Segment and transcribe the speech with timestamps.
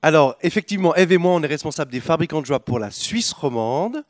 [0.00, 3.32] Alors, effectivement, Eve et moi, on est responsables des fabricants de joie pour la Suisse
[3.32, 4.04] romande,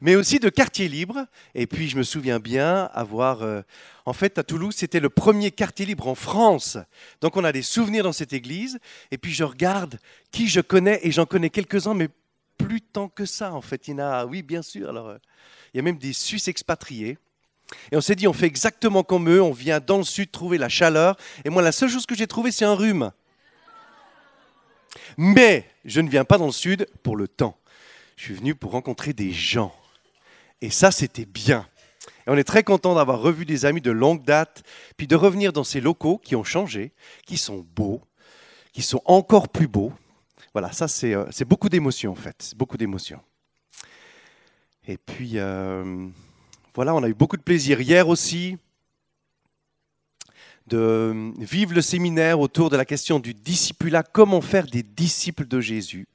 [0.00, 1.26] mais aussi de quartier libre.
[1.54, 3.42] Et puis, je me souviens bien avoir.
[3.42, 3.62] euh,
[4.04, 6.76] en fait, à Toulouse, c'était le premier quartier libre en France.
[7.20, 8.80] Donc, on a des souvenirs dans cette église.
[9.12, 10.00] Et puis, je regarde
[10.32, 12.08] qui je connais, et j'en connais quelques-uns, mais
[12.56, 13.86] plus tant que ça, en fait.
[13.86, 14.88] Il a, oui, bien sûr.
[14.88, 15.18] Alors, euh,
[15.72, 17.16] il y a même des Suisses expatriés.
[17.92, 20.58] Et on s'est dit, on fait exactement comme eux, on vient dans le sud trouver
[20.58, 21.16] la chaleur.
[21.44, 23.12] Et moi, la seule chose que j'ai trouvée, c'est un rhume.
[25.16, 27.56] Mais je ne viens pas dans le sud pour le temps.
[28.16, 29.74] Je suis venu pour rencontrer des gens.
[30.60, 31.66] Et ça, c'était bien.
[32.26, 34.62] Et on est très content d'avoir revu des amis de longue date,
[34.96, 36.92] puis de revenir dans ces locaux qui ont changé,
[37.26, 38.02] qui sont beaux,
[38.72, 39.92] qui sont encore plus beaux.
[40.52, 42.52] Voilà, ça, c'est euh, beaucoup d'émotions, en fait.
[42.56, 43.20] Beaucoup d'émotions.
[44.86, 46.08] Et puis, euh,
[46.74, 48.58] voilà, on a eu beaucoup de plaisir hier aussi
[50.68, 55.60] de vivre le séminaire autour de la question du discipulat, comment faire des disciples de
[55.60, 56.06] Jésus.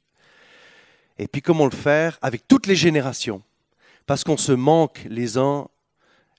[1.20, 3.42] Et puis comment le faire avec toutes les générations,
[4.06, 5.68] parce qu'on se manque les uns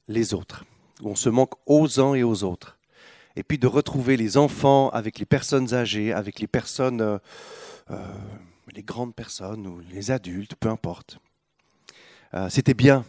[0.09, 0.65] les autres,
[1.03, 2.79] on se manque aux uns et aux autres.
[3.37, 7.19] Et puis de retrouver les enfants avec les personnes âgées, avec les personnes, euh,
[7.91, 7.97] euh,
[8.73, 11.19] les grandes personnes ou les adultes, peu importe.
[12.35, 13.05] Euh, C'était bien.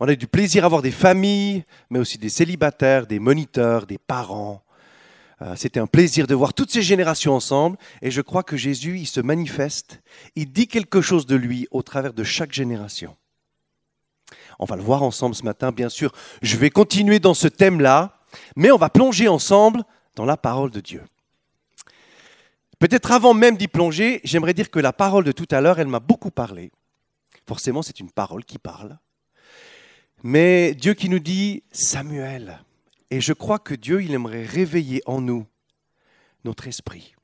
[0.00, 3.86] On a eu du plaisir à voir des familles, mais aussi des célibataires, des moniteurs,
[3.86, 4.62] des parents.
[5.42, 7.76] Euh, C'était un plaisir de voir toutes ces générations ensemble.
[8.00, 10.00] Et je crois que Jésus, il se manifeste,
[10.36, 13.16] il dit quelque chose de lui au travers de chaque génération.
[14.60, 16.12] On va le voir ensemble ce matin, bien sûr.
[16.42, 18.20] Je vais continuer dans ce thème-là,
[18.56, 19.82] mais on va plonger ensemble
[20.14, 21.04] dans la parole de Dieu.
[22.78, 25.88] Peut-être avant même d'y plonger, j'aimerais dire que la parole de tout à l'heure, elle
[25.88, 26.70] m'a beaucoup parlé.
[27.46, 28.98] Forcément, c'est une parole qui parle.
[30.22, 32.60] Mais Dieu qui nous dit Samuel.
[33.10, 35.46] Et je crois que Dieu, il aimerait réveiller en nous
[36.44, 37.14] notre esprit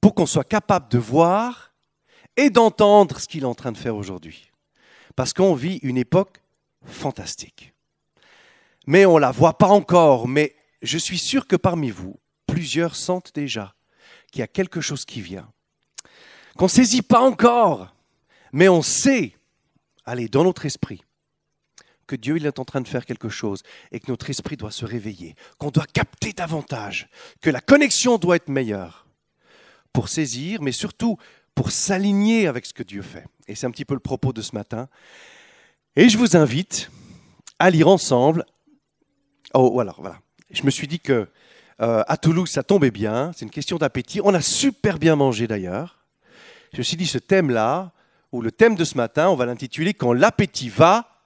[0.00, 1.72] pour qu'on soit capable de voir
[2.36, 4.50] et d'entendre ce qu'il est en train de faire aujourd'hui.
[5.16, 6.40] Parce qu'on vit une époque
[6.84, 7.72] fantastique.
[8.86, 12.96] Mais on ne la voit pas encore, mais je suis sûr que parmi vous, plusieurs
[12.96, 13.74] sentent déjà
[14.30, 15.50] qu'il y a quelque chose qui vient.
[16.56, 17.94] Qu'on ne saisit pas encore,
[18.52, 19.34] mais on sait,
[20.04, 21.02] allez, dans notre esprit,
[22.08, 24.72] que Dieu il est en train de faire quelque chose et que notre esprit doit
[24.72, 27.08] se réveiller, qu'on doit capter davantage,
[27.40, 29.06] que la connexion doit être meilleure
[29.92, 31.16] pour saisir, mais surtout
[31.54, 33.26] pour s'aligner avec ce que Dieu fait.
[33.46, 34.88] Et c'est un petit peu le propos de ce matin.
[35.96, 36.90] Et je vous invite
[37.58, 38.44] à lire ensemble.
[39.54, 40.20] Oh, alors voilà.
[40.50, 41.28] Je me suis dit que
[41.80, 43.32] euh, à Toulouse, ça tombait bien.
[43.34, 44.20] C'est une question d'appétit.
[44.22, 45.98] On a super bien mangé d'ailleurs.
[46.72, 47.92] Je me suis dit, ce thème-là,
[48.32, 51.17] ou le thème de ce matin, on va l'intituler Quand l'appétit va,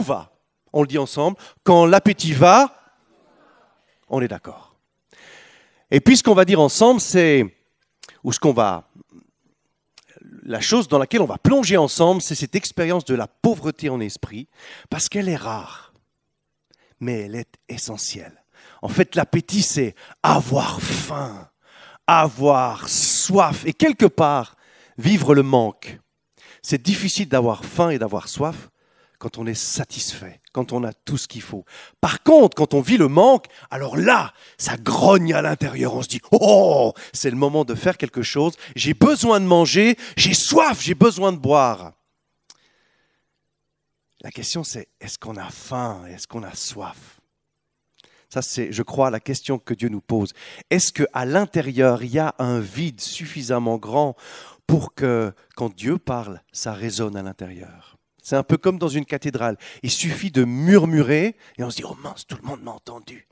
[0.00, 0.32] va.
[0.72, 1.36] On le dit ensemble.
[1.62, 2.72] Quand l'appétit va,
[4.08, 4.76] on est d'accord.
[5.90, 7.44] Et puis ce qu'on va dire ensemble, c'est,
[8.24, 8.88] ou ce qu'on va,
[10.42, 14.00] la chose dans laquelle on va plonger ensemble, c'est cette expérience de la pauvreté en
[14.00, 14.48] esprit,
[14.90, 15.92] parce qu'elle est rare,
[17.00, 18.44] mais elle est essentielle.
[18.82, 21.48] En fait, l'appétit, c'est avoir faim,
[22.06, 24.56] avoir soif, et quelque part,
[24.98, 25.98] vivre le manque.
[26.62, 28.70] C'est difficile d'avoir faim et d'avoir soif
[29.18, 31.64] quand on est satisfait, quand on a tout ce qu'il faut.
[32.00, 35.94] Par contre, quand on vit le manque, alors là, ça grogne à l'intérieur.
[35.94, 38.54] On se dit, oh, c'est le moment de faire quelque chose.
[38.74, 41.92] J'ai besoin de manger, j'ai soif, j'ai besoin de boire.
[44.22, 47.20] La question, c'est, est-ce qu'on a faim, est-ce qu'on a soif?
[48.28, 50.32] Ça, c'est, je crois, la question que Dieu nous pose.
[50.68, 54.16] Est-ce qu'à l'intérieur, il y a un vide suffisamment grand
[54.66, 57.95] pour que, quand Dieu parle, ça résonne à l'intérieur?
[58.26, 59.56] C'est un peu comme dans une cathédrale.
[59.84, 63.28] Il suffit de murmurer et on se dit Oh mince, tout le monde m'a entendu.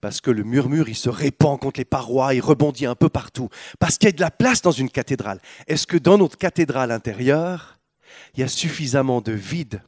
[0.00, 3.48] Parce que le murmure, il se répand contre les parois, il rebondit un peu partout.
[3.80, 5.40] Parce qu'il y a de la place dans une cathédrale.
[5.66, 7.80] Est-ce que dans notre cathédrale intérieure,
[8.34, 9.82] il y a suffisamment de vide,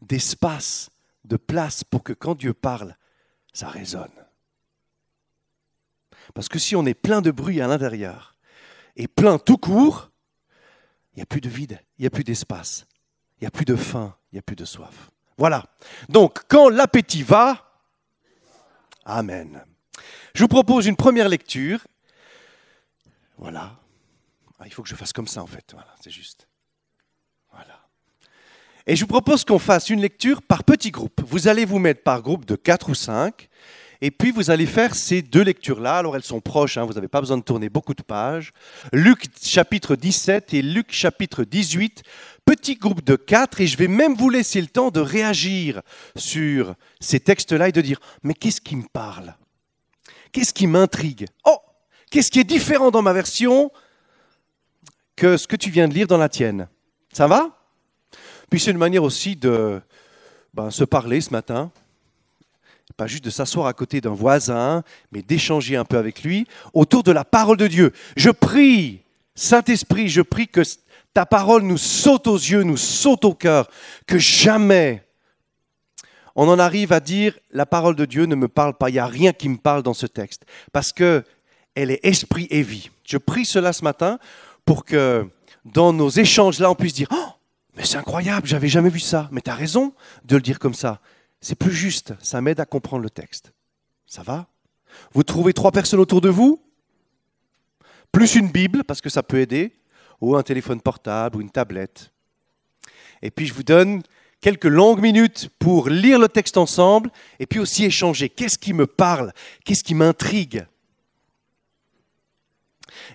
[0.00, 0.90] d'espace,
[1.24, 2.96] de place pour que quand Dieu parle,
[3.52, 4.10] ça résonne?
[6.34, 8.34] Parce que si on est plein de bruit à l'intérieur
[8.96, 10.11] et plein tout court,
[11.12, 12.86] il n'y a plus de vide, il n'y a plus d'espace,
[13.38, 15.10] il n'y a plus de faim, il n'y a plus de soif.
[15.36, 15.64] Voilà.
[16.08, 17.72] Donc, quand l'appétit va,
[19.04, 19.64] Amen.
[20.34, 21.80] Je vous propose une première lecture.
[23.38, 23.76] Voilà.
[24.58, 25.70] Ah, il faut que je fasse comme ça, en fait.
[25.72, 26.46] Voilà, c'est juste.
[27.52, 27.80] Voilà.
[28.86, 31.20] Et je vous propose qu'on fasse une lecture par petits groupes.
[31.26, 33.48] Vous allez vous mettre par groupe de 4 ou 5.
[34.04, 35.98] Et puis vous allez faire ces deux lectures-là.
[35.98, 38.52] Alors elles sont proches, hein, vous n'avez pas besoin de tourner beaucoup de pages.
[38.92, 42.02] Luc chapitre 17 et Luc chapitre 18.
[42.44, 45.82] Petit groupe de quatre et je vais même vous laisser le temps de réagir
[46.16, 49.36] sur ces textes-là et de dire, mais qu'est-ce qui me parle?
[50.32, 51.26] Qu'est-ce qui m'intrigue?
[51.44, 51.58] Oh
[52.10, 53.70] Qu'est-ce qui est différent dans ma version
[55.14, 56.68] que ce que tu viens de lire dans la tienne?
[57.12, 57.56] Ça va?
[58.50, 59.80] Puis c'est une manière aussi de
[60.54, 61.70] ben, se parler ce matin.
[62.96, 67.02] Pas juste de s'asseoir à côté d'un voisin, mais d'échanger un peu avec lui autour
[67.02, 67.92] de la parole de Dieu.
[68.16, 69.02] Je prie,
[69.34, 70.62] Saint-Esprit, je prie que
[71.14, 73.68] ta parole nous saute aux yeux, nous saute au cœur,
[74.06, 75.04] que jamais
[76.34, 78.98] on en arrive à dire la parole de Dieu ne me parle pas, il n'y
[78.98, 81.24] a rien qui me parle dans ce texte, parce que
[81.74, 82.90] elle est esprit et vie.
[83.04, 84.18] Je prie cela ce matin
[84.64, 85.26] pour que
[85.64, 87.28] dans nos échanges là, on puisse dire oh,
[87.76, 89.28] mais c'est incroyable, j'avais jamais vu ça.
[89.32, 91.00] Mais tu as raison de le dire comme ça.
[91.42, 93.52] C'est plus juste, ça m'aide à comprendre le texte.
[94.06, 94.46] Ça va?
[95.12, 96.62] Vous trouvez trois personnes autour de vous?
[98.12, 99.74] Plus une Bible, parce que ça peut aider,
[100.20, 102.12] ou un téléphone portable, ou une tablette.
[103.22, 104.02] Et puis je vous donne
[104.40, 107.10] quelques longues minutes pour lire le texte ensemble,
[107.40, 108.28] et puis aussi échanger.
[108.28, 109.32] Qu'est-ce qui me parle?
[109.64, 110.64] Qu'est-ce qui m'intrigue?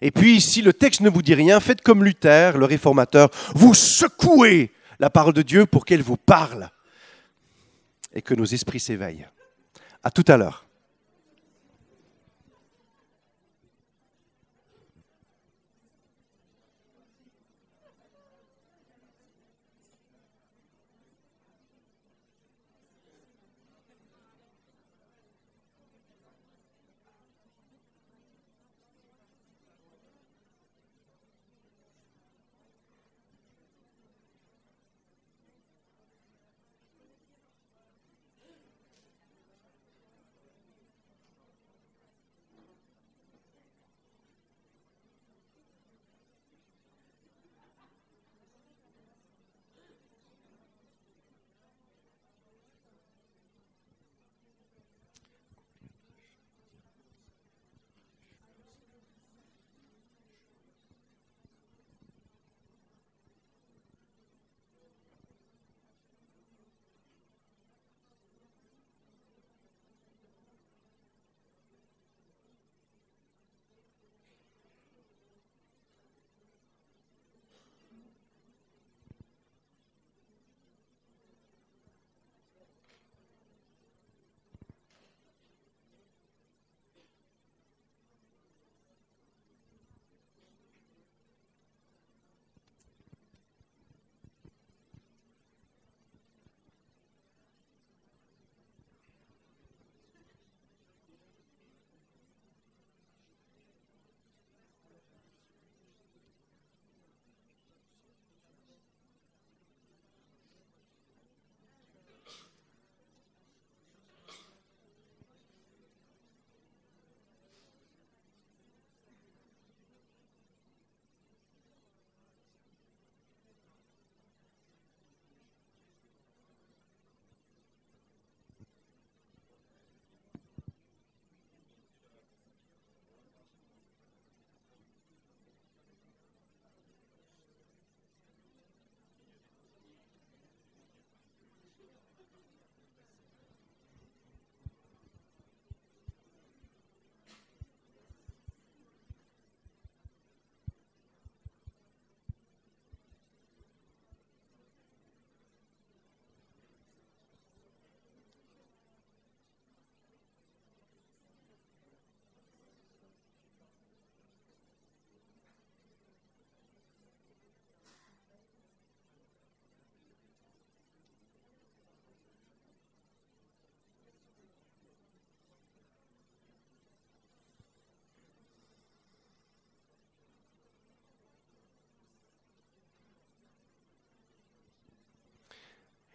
[0.01, 3.73] Et puis, si le texte ne vous dit rien, faites comme Luther, le réformateur, vous
[3.73, 6.71] secouez la parole de Dieu pour qu'elle vous parle
[8.17, 9.27] et que nos esprits s'éveillent.
[10.03, 10.66] À tout à l'heure.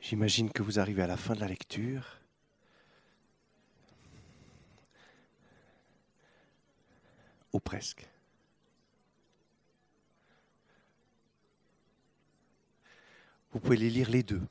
[0.03, 2.19] J'imagine que vous arrivez à la fin de la lecture.
[7.53, 8.05] Ou presque.
[13.53, 14.43] Vous pouvez les lire les deux.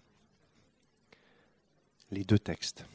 [2.12, 2.86] Les deux textes.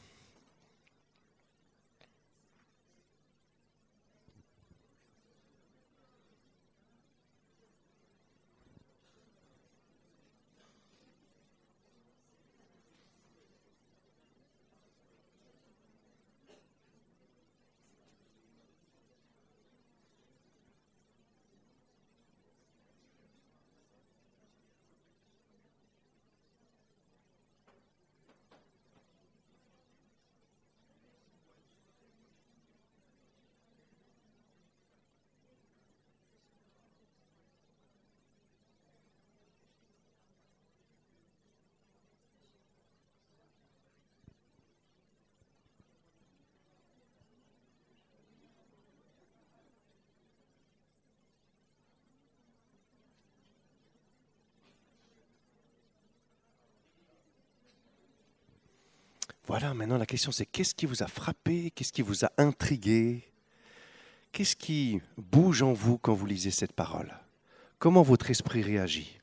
[59.47, 63.23] Voilà, maintenant la question c'est qu'est-ce qui vous a frappé, qu'est-ce qui vous a intrigué,
[64.33, 67.15] qu'est-ce qui bouge en vous quand vous lisez cette parole?
[67.79, 69.21] Comment votre esprit réagit?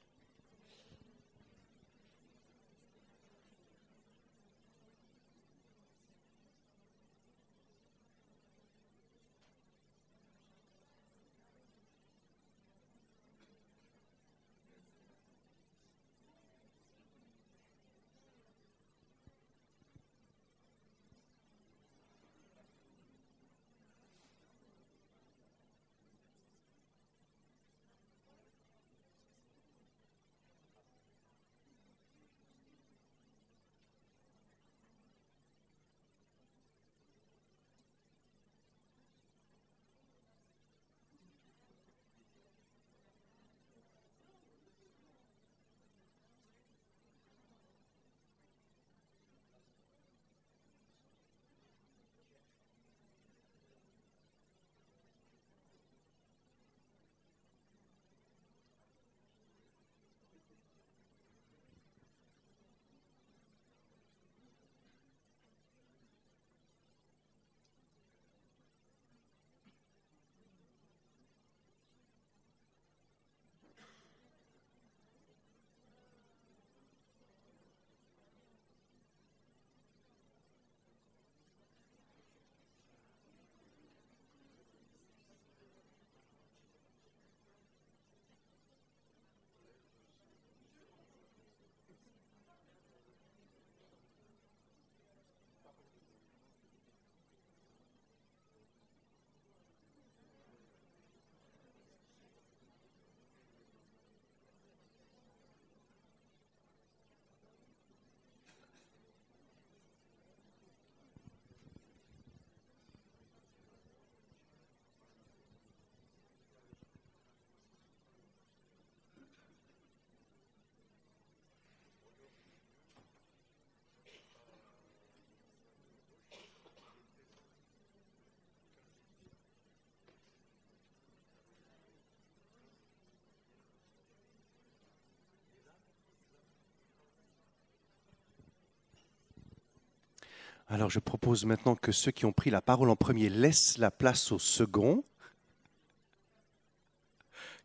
[140.67, 143.91] Alors je propose maintenant que ceux qui ont pris la parole en premier laissent la
[143.91, 145.03] place au second.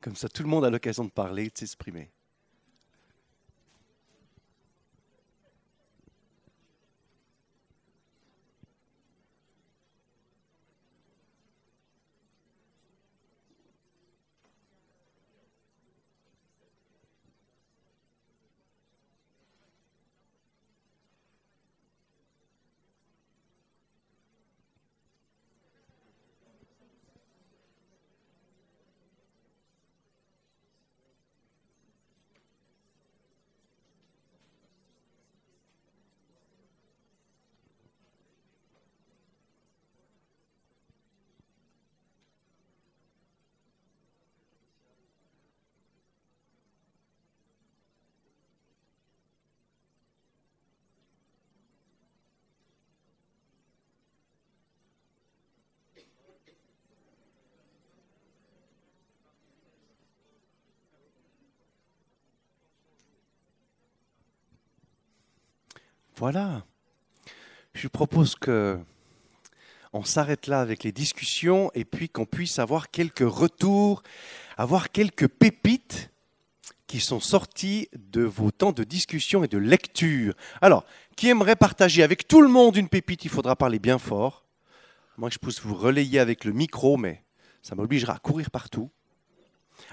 [0.00, 2.10] Comme ça, tout le monde a l'occasion de parler, de s'exprimer.
[66.18, 66.64] Voilà.
[67.74, 68.76] Je propose que
[69.92, 74.02] on s'arrête là avec les discussions et puis qu'on puisse avoir quelques retours,
[74.56, 76.10] avoir quelques pépites
[76.88, 80.34] qui sont sorties de vos temps de discussion et de lecture.
[80.60, 80.84] Alors,
[81.14, 84.44] qui aimerait partager avec tout le monde une pépite, il faudra parler bien fort.
[85.18, 87.22] Moi, je puisse vous relayer avec le micro, mais
[87.62, 88.90] ça m'obligera à courir partout.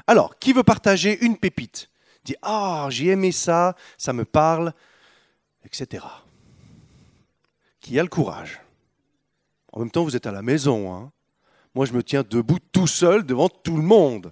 [0.08, 1.92] Alors, qui veut partager une pépite?
[2.24, 4.74] Dit Ah, j'ai aimé ça, ça me parle
[5.66, 6.06] etc.
[7.80, 8.62] Qui a le courage.
[9.72, 10.94] En même temps, vous êtes à la maison.
[10.94, 11.12] Hein.
[11.74, 14.32] Moi, je me tiens debout tout seul devant tout le monde.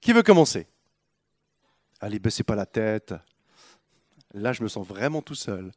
[0.00, 0.66] Qui veut commencer?
[2.00, 3.14] Allez, baissez pas la tête.
[4.34, 5.72] Là, je me sens vraiment tout seul.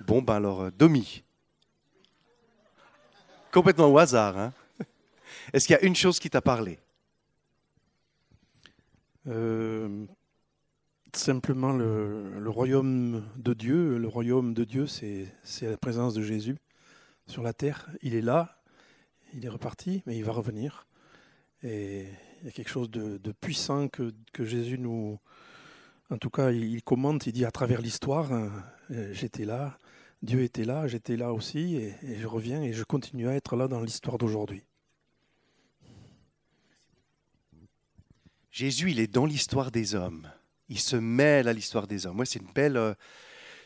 [0.00, 1.24] Bon, ben alors, euh, Domi.
[3.50, 4.38] Complètement au hasard.
[4.38, 4.52] Hein
[5.52, 6.78] Est-ce qu'il y a une chose qui t'a parlé?
[9.26, 10.06] Euh,
[11.16, 13.98] simplement le, royaume de Dieu.
[13.98, 16.56] Le royaume de Dieu, c'est la présence de Jésus
[17.26, 17.88] sur la terre.
[18.02, 18.62] Il est là,
[19.34, 20.86] il est reparti, mais il va revenir.
[21.62, 22.06] Et
[22.40, 25.18] il y a quelque chose de, puissant que, Jésus nous...
[26.10, 28.30] En tout cas, il, commente, il dit à travers l'histoire,
[28.90, 29.78] Euh, J'étais là,
[30.22, 33.68] Dieu était là, j'étais là aussi, et je reviens et je continue à être là
[33.68, 34.62] dans l'histoire d'aujourd'hui.
[38.50, 40.30] Jésus, il est dans l'histoire des hommes.
[40.72, 42.22] Il se mêle à l'histoire des hommes.
[42.22, 42.94] Euh,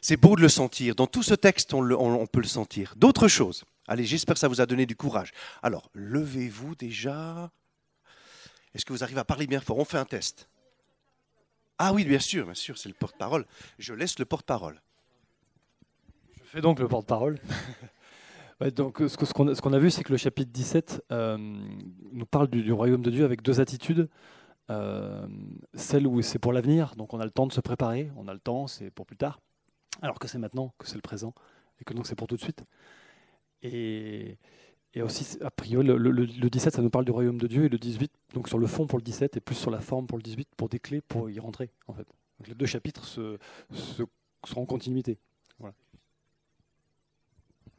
[0.00, 0.96] c'est beau de le sentir.
[0.96, 2.94] Dans tout ce texte, on, peut le sentir.
[2.96, 3.62] D'autres choses.
[3.86, 5.30] Allez, j'espère que ça vous a donné du courage.
[5.62, 7.52] Alors, levez-vous déjà.
[8.74, 9.78] Est-ce que vous arrivez à parler bien fort?
[9.78, 10.48] On fait un test.
[11.78, 13.46] Ah oui, bien sûr, bien sûr, c'est le porte-parole.
[13.78, 14.82] Je laisse le porte-parole.
[16.42, 17.38] Je fais donc le porte-parole.
[18.74, 23.02] Donc, ce qu'on a, vu, c'est que le chapitre 17 euh, nous parle du royaume
[23.02, 24.08] de Dieu avec deux attitudes.
[24.70, 25.26] Euh,
[25.74, 28.34] celle où c'est pour l'avenir, donc on a le temps de se préparer, on a
[28.34, 29.40] le temps, c'est pour plus tard,
[30.02, 31.34] alors que c'est maintenant, que c'est le présent,
[31.80, 32.64] et que donc c'est pour tout de suite.
[33.62, 34.38] Et,
[34.94, 37.64] et aussi, a priori, le, le- le 17, ça nous parle du royaume de Dieu,
[37.66, 40.06] et le 18, donc sur le fond pour le 17, et plus sur la forme
[40.06, 42.06] pour le 18, pour des clés pour y rentrer, en fait.
[42.38, 43.38] Donc les deux chapitres se,
[43.72, 44.02] se-
[44.44, 45.18] sont en continuité.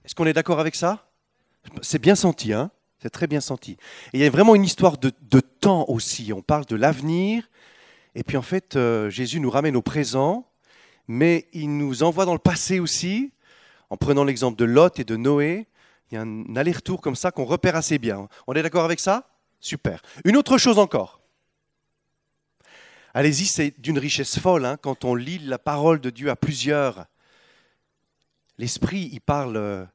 [0.06, 1.12] Est-ce qu'on est d'accord avec ça?
[1.82, 2.72] C'est bien senti, hein?
[3.00, 3.72] C'est très bien senti.
[4.13, 6.34] Et il y a vraiment une histoire de, temps aussi.
[6.34, 7.48] On parle de l'avenir.
[8.16, 10.48] Et puis en fait, euh, Jésus nous ramène au présent,
[11.08, 13.32] mais il nous envoie dans le passé aussi,
[13.89, 15.68] en prenant l'exemple de Lot et de Noé.
[16.10, 18.27] Il y a un aller-retour comme ça qu'on repère assez bien.
[18.48, 19.30] On est d'accord avec ça?
[19.60, 20.01] Super.
[20.25, 21.22] Une autre chose encore.
[23.13, 27.06] Allez-y, c'est d'une richesse folle hein, quand on lit la parole de Dieu à plusieurs.
[28.58, 29.86] L'Esprit, il parle, euh,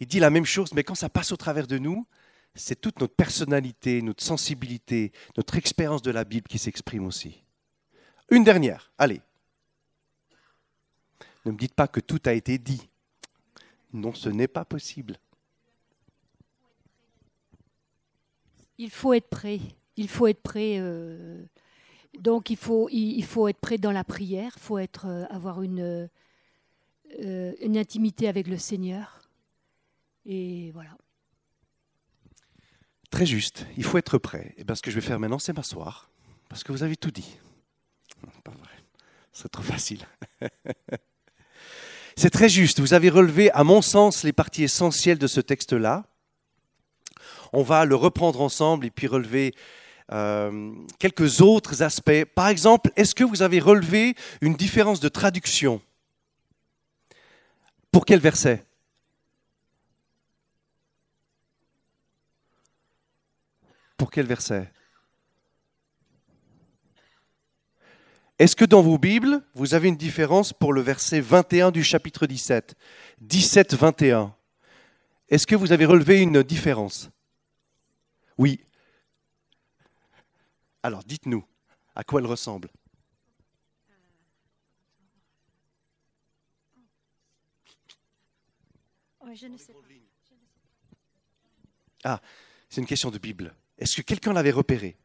[0.00, 2.06] il dit la même chose, mais quand ça passe au travers de nous,
[2.54, 7.42] c'est toute notre personnalité, notre sensibilité, notre expérience de la Bible qui s'exprime aussi.
[8.30, 9.20] Une dernière, allez.
[11.44, 12.88] Ne me dites pas que tout a été dit.
[13.92, 15.18] Non, ce n'est pas possible.
[18.78, 19.60] Il faut être prêt.
[19.96, 20.76] Il faut être prêt.
[20.78, 21.44] euh,
[22.18, 24.52] donc il faut, être prêt dans la prière.
[24.56, 26.08] Il faut être, euh, avoir une,
[27.20, 29.20] euh, une intimité avec le Seigneur.
[30.24, 30.96] Et voilà.
[33.12, 34.54] Très juste, il faut être prêt.
[34.56, 36.08] Et bien, ce que je vais faire maintenant, c'est m'asseoir,
[36.48, 37.36] parce que vous avez tout dit.
[38.42, 38.70] Pas vrai,
[39.34, 40.00] c'est trop facile.
[42.16, 46.06] c'est très juste, vous avez relevé, à mon sens, les parties essentielles de ce texte-là.
[47.52, 49.54] On va le reprendre ensemble et puis relever
[50.10, 52.24] euh, quelques autres aspects.
[52.34, 55.82] Par exemple, est-ce que vous avez relevé une différence de traduction?
[57.90, 58.64] Pour quel verset?
[64.02, 64.68] Pour quel verset?
[68.36, 72.26] Est-ce que dans vos Bibles, vous avez une différence pour le verset 21 du chapitre
[72.26, 72.74] 17
[73.20, 74.34] 17, 21.
[75.28, 77.10] Est-ce que vous avez relevé une différence?
[78.38, 78.66] Oui.
[80.82, 81.46] Alors, dites-nous,
[81.94, 82.70] à quoi elle ressemble?
[92.02, 92.20] Ah,
[92.68, 93.54] c'est une question de Bible.
[93.82, 94.96] Est-ce que quelqu'un l'avait repéré?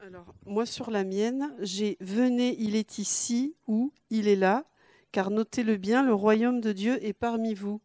[0.00, 4.66] Alors, moi, sur la mienne, j'ai Venez, il est ici ou il est là,
[5.12, 7.80] car notez-le bien, le royaume de Dieu est parmi vous.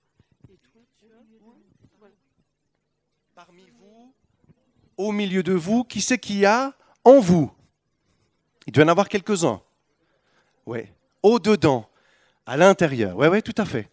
[3.34, 4.14] Parmi vous,
[4.98, 7.50] au milieu de vous, qui c'est qu'il y a en vous?
[8.68, 9.62] Il doit y en avoir quelques-uns.
[10.66, 10.82] Oui.
[11.24, 11.90] Au-dedans,
[12.46, 13.16] à l'intérieur.
[13.16, 13.90] Oui, oui, tout à fait.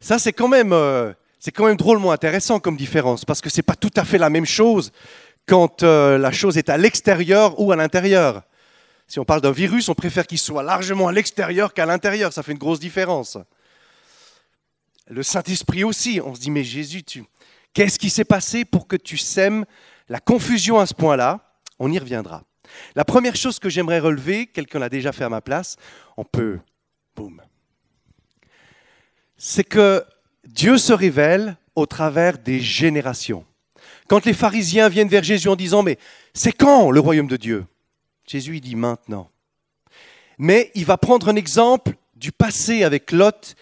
[0.00, 3.62] Ça, c'est quand même, euh, c'est quand même drôlement intéressant comme différence, parce que c'est
[3.62, 4.92] pas tout à fait la même chose
[5.46, 8.44] quand euh, la chose est à l'extérieur ou à l'intérieur.
[9.08, 12.32] Si on parle d'un virus, on préfère qu'il soit largement à l'extérieur qu'à l'intérieur.
[12.32, 13.36] Ça fait une grosse différence.
[15.06, 16.18] Le Saint-Esprit aussi.
[16.24, 17.02] On se dit, mais Jésus,
[17.74, 19.66] Qu'est-ce qui s'est passé pour que tu sèmes
[20.08, 21.58] la confusion à ce point-là?
[21.78, 22.44] On y reviendra.
[22.94, 25.76] La première chose que j'aimerais relever, quelqu'un l'a déjà fait à ma place,
[26.16, 26.58] on peut,
[27.14, 27.42] boum,
[29.36, 30.02] c'est que
[30.46, 33.44] Dieu se révèle au travers des générations.
[34.08, 35.98] Quand les pharisiens viennent vers Jésus en disant, mais
[36.34, 37.64] c'est quand le royaume de Dieu?
[38.26, 39.30] Jésus dit maintenant.
[40.38, 43.54] Mais il va prendre un exemple du passé avec Lot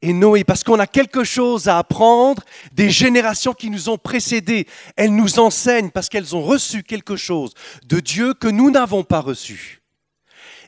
[0.00, 4.66] et Noé, parce qu'on a quelque chose à apprendre des générations qui nous ont précédés.
[4.96, 9.20] Elles nous enseignent parce qu'elles ont reçu quelque chose de Dieu que nous n'avons pas
[9.20, 9.82] reçu.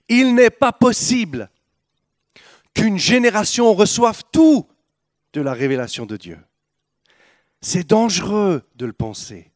[0.09, 1.49] Il n'est pas possible
[2.75, 4.67] qu'une génération reçoive tout
[5.33, 6.39] de la révélation de Dieu.
[7.61, 9.53] C'est dangereux de le penser.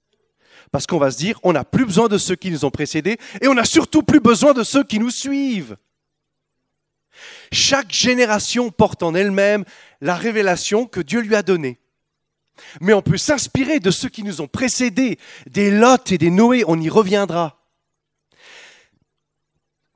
[0.71, 3.17] Parce qu'on va se dire, on n'a plus besoin de ceux qui nous ont précédés
[3.41, 5.77] et on n'a surtout plus besoin de ceux qui nous suivent.
[7.53, 9.65] Chaque génération porte en elle-même
[10.01, 11.79] la révélation que Dieu lui a donnée.
[12.81, 16.65] Mais on peut s'inspirer de ceux qui nous ont précédés, des Lot et des Noé,
[16.67, 17.61] on y reviendra.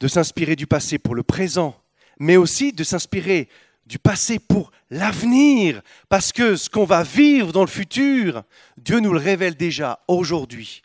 [0.00, 1.76] de s'inspirer du passé pour le présent,
[2.20, 3.48] mais aussi de s'inspirer
[3.88, 8.44] du passé pour l'avenir, parce que ce qu'on va vivre dans le futur,
[8.76, 10.82] Dieu nous le révèle déjà aujourd'hui.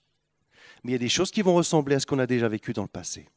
[0.83, 2.71] Mais il y a des choses qui vont ressembler à ce qu'on a déjà vécu
[2.71, 3.27] dans le passé.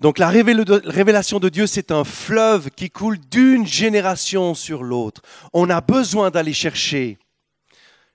[0.00, 5.20] Donc la révélation de Dieu, c'est un fleuve qui coule d'une génération sur l'autre.
[5.52, 7.18] On a besoin d'aller chercher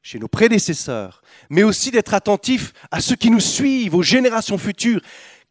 [0.02, 1.21] chez nos prédécesseurs,
[1.52, 5.02] mais aussi d'être attentif à ceux qui nous suivent, aux générations futures.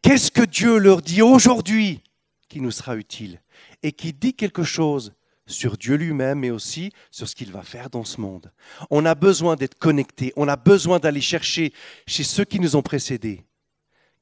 [0.01, 2.01] Qu'est-ce que Dieu leur dit aujourd'hui
[2.49, 3.39] qui nous sera utile?
[3.85, 5.13] Et qui dit quelque chose
[5.45, 8.51] sur Dieu lui-même, mais aussi sur ce qu'il va faire dans ce monde.
[8.89, 11.71] On a besoin d'être connecté, on a besoin d'aller chercher
[12.07, 13.45] chez ceux qui nous ont précédés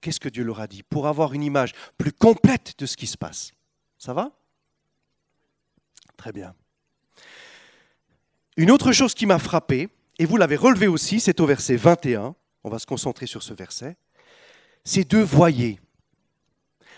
[0.01, 3.07] qu'est-ce que Dieu leur a dit, pour avoir une image plus complète de ce qui
[3.07, 3.53] se passe.
[3.97, 4.31] Ça va
[6.17, 6.53] Très bien.
[8.57, 9.87] Une autre chose qui m'a frappé,
[10.19, 13.53] et vous l'avez relevé aussi, c'est au verset 21, on va se concentrer sur ce
[13.53, 13.95] verset,
[14.83, 15.79] c'est de voyer.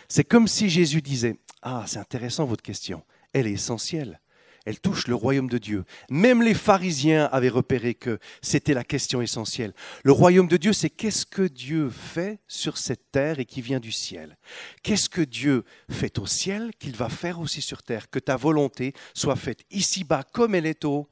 [0.08, 4.22] C'est comme si Jésus disait, ah c'est intéressant votre question, elle est essentielle
[4.66, 5.86] elle touche le royaume de Dieu.
[6.10, 9.74] Même les pharisiens avaient repéré que c'était la question essentielle.
[10.04, 13.80] Le royaume de Dieu, c'est qu'est-ce que Dieu fait sur cette terre et qui vient
[13.80, 14.38] du ciel
[14.82, 18.10] Qu'est-ce que Dieu fait au ciel qu'il va faire aussi sur terre?
[18.10, 21.08] Que ta volonté soit faite ici-bas comme elle est au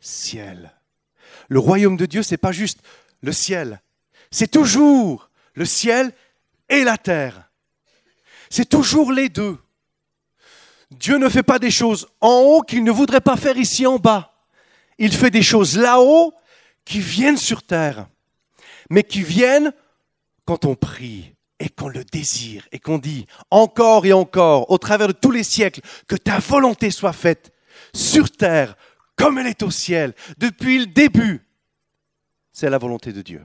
[0.00, 0.72] ciel.
[1.48, 2.80] Le royaume de Dieu, c'est pas juste
[3.20, 3.80] le ciel.
[4.32, 6.12] C'est toujours le ciel
[6.68, 7.48] et la terre.
[8.50, 9.56] C'est toujours les deux.
[10.92, 13.98] Dieu ne fait pas des choses en haut qu'il ne voudrait pas faire ici en
[13.98, 14.34] bas.
[14.98, 16.32] Il fait des choses là-haut
[16.84, 18.08] qui viennent sur terre,
[18.90, 19.72] mais qui viennent
[20.44, 25.08] quand on prie et qu'on le désire et qu'on dit encore et encore, au travers
[25.08, 27.52] de tous les siècles, que ta volonté soit faite
[27.94, 28.76] sur terre
[29.16, 31.46] comme elle est au ciel, depuis le début.
[32.52, 33.44] C'est la volonté de Dieu.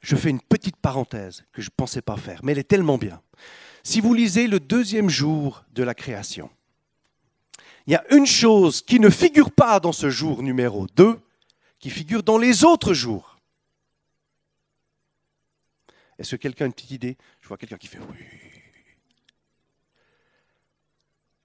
[0.00, 2.96] Je fais une petite parenthèse que je ne pensais pas faire, mais elle est tellement
[2.96, 3.20] bien.
[3.86, 6.50] Si vous lisez le deuxième jour de la création,
[7.86, 11.20] il y a une chose qui ne figure pas dans ce jour numéro 2,
[11.78, 13.38] qui figure dans les autres jours.
[16.18, 17.16] Est-ce que quelqu'un a une petite idée?
[17.40, 18.24] Je vois quelqu'un qui fait oui.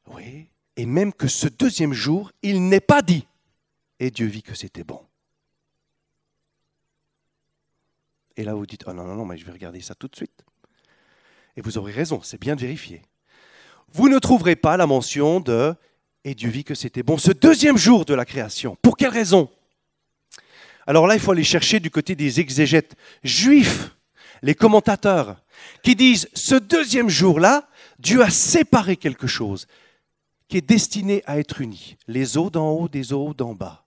[0.08, 0.48] Oui.
[0.78, 3.28] Et même que ce deuxième jour, il n'est pas dit.
[4.00, 5.06] Et Dieu vit que c'était bon.
[8.36, 10.16] Et là, vous dites, oh non, non, non, mais je vais regarder ça tout de
[10.16, 10.44] suite.
[11.58, 13.02] Et vous aurez raison, c'est bien de vérifier.
[13.94, 15.76] Vous ne trouverez pas la mention de
[16.24, 18.78] et Dieu vit que c'était bon ce deuxième jour de la création.
[18.82, 19.50] Pour quelle raison?
[20.86, 23.96] Alors là, il faut aller chercher du côté des exégètes juifs,
[24.42, 25.42] les commentateurs,
[25.84, 27.68] qui disent ce deuxième jour-là,
[28.00, 29.68] Dieu a séparé quelque chose
[30.48, 31.98] qui est destiné à être uni.
[32.08, 33.86] Les eaux d'en haut des eaux d'en bas.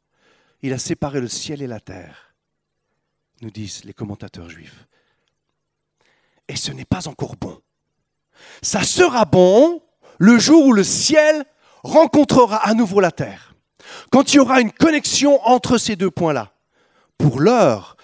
[0.62, 2.35] Il a séparé le ciel et la terre,
[3.42, 4.87] nous disent les commentateurs juifs
[6.49, 7.61] et ce n'est pas encore bon.
[8.63, 9.83] Ça sera bon
[10.19, 11.45] le jour où le ciel
[11.83, 13.55] rencontrera à nouveau la terre,
[14.11, 16.53] quand il y aura une connexion entre ces deux points-là.
[17.19, 17.97] Pour l'heure,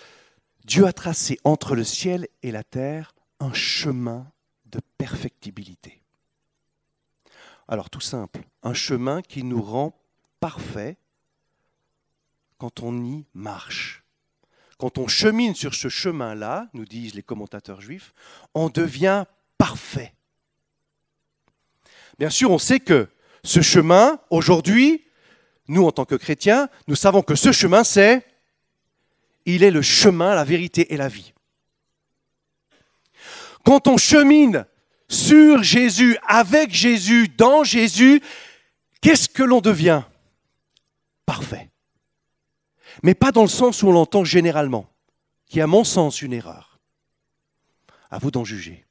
[0.65, 4.31] Dieu a tracé entre le ciel et la terre un chemin
[4.67, 6.03] de perfectibilité.
[7.69, 9.95] Alors tout simple, un chemin qui nous rend
[10.41, 10.97] parfait
[12.59, 14.00] quand on y marche.
[14.81, 18.15] Quand on chemine sur ce chemin-là, nous disent les commentateurs juifs,
[18.55, 19.25] on devient
[19.59, 20.15] parfait.
[22.19, 23.07] Bien sûr, on sait que
[23.45, 25.05] ce chemin, aujourd'hui,
[25.69, 28.27] nous en tant que chrétiens, nous savons que ce chemin, c'est,
[29.45, 31.35] il est le chemin, la vérité et la vie.
[33.67, 34.65] Quand on chemine
[35.09, 38.23] sur Jésus, avec Jésus, dans Jésus,
[39.03, 40.05] qu'est-ce que l'on devient?
[41.27, 41.71] Parfait
[43.03, 44.87] mais pas dans le sens où on l'entend généralement,
[45.47, 46.79] qui est à mon sens une erreur.
[48.11, 48.85] À vous d'en juger.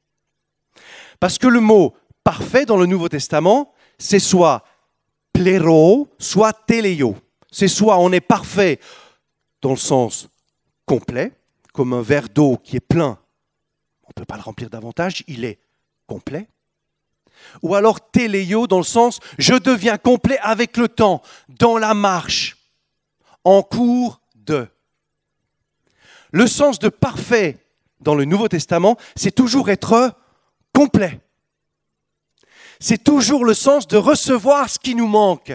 [1.20, 4.64] Parce que le mot parfait dans le Nouveau Testament, c'est soit
[5.34, 7.18] pléro, soit téléo.
[7.52, 8.80] C'est soit on est parfait
[9.62, 10.30] dans le sens
[10.86, 11.34] complet,
[11.74, 13.20] comme un verre d'eau qui est plein,
[14.04, 15.60] on ne peut pas le remplir davantage, il est
[16.08, 16.48] complet.
[17.62, 22.59] Ou alors téléo dans le sens je deviens complet avec le temps, dans la marche
[23.44, 24.68] en cours de.
[26.32, 27.58] Le sens de parfait
[28.02, 30.16] dans le Nouveau Testament, c'est toujours être
[30.74, 31.22] complet.
[32.80, 35.54] C'est toujours le sens de recevoir ce qui nous manque.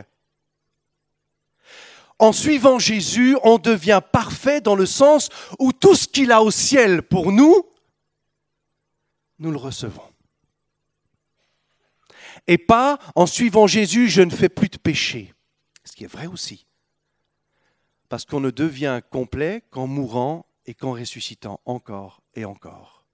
[2.19, 6.51] En suivant Jésus, on devient parfait dans le sens où tout ce qu'il a au
[6.51, 7.65] ciel pour nous,
[9.39, 10.03] nous le recevons.
[12.47, 15.33] Et pas en suivant Jésus, je ne fais plus de péché.
[15.85, 16.67] Ce qui est vrai aussi
[18.15, 23.05] parce qu'on ne devient complet qu'en mourant et qu'en ressuscitant encore et encore.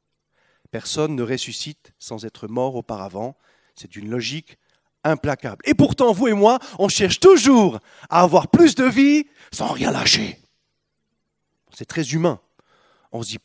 [0.71, 3.35] Personne ne ressuscite sans être mort auparavant.
[3.75, 4.59] C'est une logique
[5.03, 5.63] implacable.
[5.65, 9.91] Et pourtant, vous et moi, on cherche toujours à avoir plus de vie sans rien
[9.91, 10.39] lâcher.
[11.73, 12.39] C'est très humain.
[13.11, 13.39] On se dit,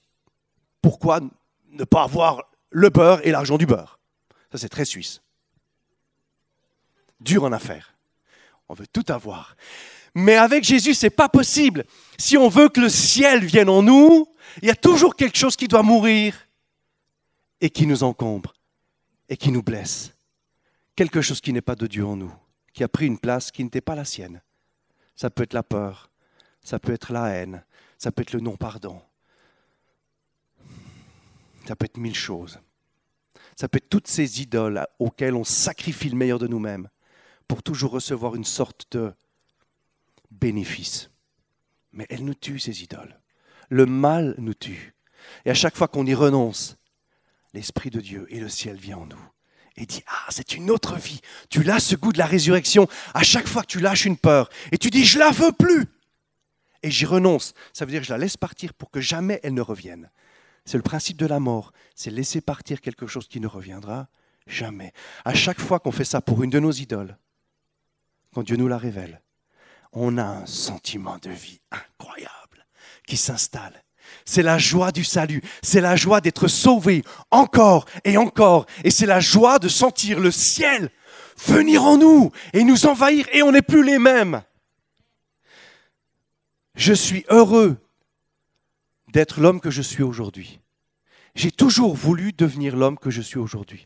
[0.82, 1.22] pourquoi
[1.70, 3.98] ne pas avoir le beurre et l'argent du beurre?
[4.52, 5.22] Ça, c'est très suisse.
[7.22, 7.96] Dur en affaires.
[8.68, 9.56] On veut tout avoir.
[10.16, 11.86] Mais avec Jésus, c'est pas possible.
[12.18, 14.28] Si on veut que le ciel vienne en nous,
[14.62, 16.48] il y a toujours quelque chose qui doit mourir
[17.60, 18.54] et qui nous encombre
[19.28, 20.14] et qui nous blesse.
[20.96, 22.34] Quelque chose qui n'est pas de Dieu en nous,
[22.74, 24.42] qui a pris une place qui n'était pas la sienne.
[25.18, 26.10] Ça peut être la peur,
[26.64, 27.64] ça peut être la haine,
[27.98, 29.02] ça peut être le non-pardon,
[31.68, 32.60] ça peut être mille choses.
[33.58, 36.90] Ça peut être toutes ces idoles auxquelles on sacrifie le meilleur de nous-mêmes
[37.48, 39.14] pour toujours recevoir une sorte de
[40.32, 41.10] bénéfice.
[41.92, 43.20] Mais elles nous tuent, ces idoles.
[43.70, 44.96] Le mal nous tue.
[45.46, 46.78] Et à chaque fois qu'on y renonce,
[47.54, 49.30] l'Esprit de Dieu et le ciel vient en nous
[49.78, 51.22] et dit Ah, c'est une autre vie.
[51.50, 54.50] Tu lâches ce goût de la résurrection à chaque fois que tu lâches une peur
[54.72, 55.86] et tu dis Je la veux plus.
[56.84, 57.54] Et j'y renonce.
[57.74, 60.12] Ça veut dire que je la laisse partir pour que jamais elle ne revienne.
[60.66, 61.72] C'est le principe de la mort.
[61.96, 64.08] C'est laisser partir quelque chose qui ne reviendra
[64.48, 64.94] jamais.
[65.24, 67.18] À chaque fois qu'on fait ça pour une de nos idoles,
[68.34, 69.22] quand Dieu nous la révèle,
[69.96, 72.66] on a un sentiment de vie incroyable
[73.08, 73.84] qui s'installe.
[74.26, 79.06] C'est la joie du salut, c'est la joie d'être sauvé encore et encore, et c'est
[79.06, 80.92] la joie de sentir le ciel
[81.38, 84.44] venir en nous et nous envahir, et on n'est plus les mêmes.
[86.76, 87.78] Je suis heureux
[89.12, 90.60] d'être l'homme que je suis aujourd'hui.
[91.36, 93.86] J'ai toujours voulu devenir l'homme que je suis aujourd'hui.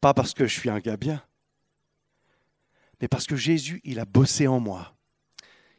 [0.00, 1.22] Pas parce que je suis un gars bien,
[3.00, 4.94] mais parce que Jésus, il a bossé en moi.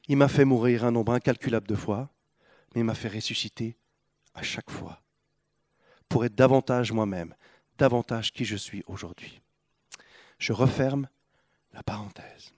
[0.07, 2.09] Il m'a fait mourir un nombre incalculable de fois,
[2.73, 3.77] mais il m'a fait ressusciter
[4.33, 5.01] à chaque fois
[6.09, 7.35] pour être davantage moi-même,
[7.77, 9.41] davantage qui je suis aujourd'hui.
[10.37, 11.07] Je referme
[11.73, 12.53] la parenthèse.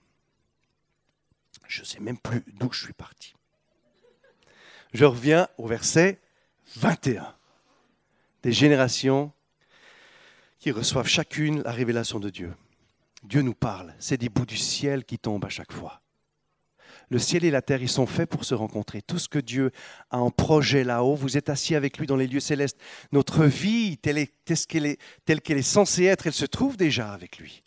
[1.68, 3.34] Je ne sais même plus d'où je suis parti.
[4.92, 6.20] Je reviens au verset
[6.76, 7.34] 21.
[8.42, 9.32] Des générations
[10.58, 12.54] qui reçoivent chacune la révélation de Dieu.
[13.22, 16.00] Dieu nous parle, c'est des bouts du ciel qui tombent à chaque fois.
[17.10, 19.02] Le ciel et la terre, ils sont faits pour se rencontrer.
[19.02, 19.70] Tout ce que Dieu
[20.10, 22.78] a en projet là-haut, vous êtes assis avec lui dans les lieux célestes.
[23.12, 24.26] Notre vie, telle
[24.68, 27.62] qu'elle est, telle qu'elle est censée être, elle se trouve déjà avec lui.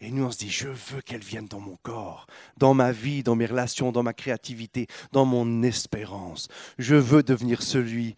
[0.00, 3.24] Et nous, on se dit, je veux qu'elle vienne dans mon corps, dans ma vie,
[3.24, 6.48] dans mes relations, dans ma créativité, dans mon espérance.
[6.78, 8.14] Je veux devenir celui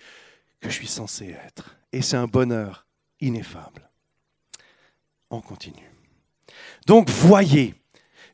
[0.61, 1.77] que je suis censé être.
[1.93, 2.87] Et c'est un bonheur
[3.21, 3.89] ineffable.
[5.31, 5.91] On continue.
[6.87, 7.75] Donc voyez.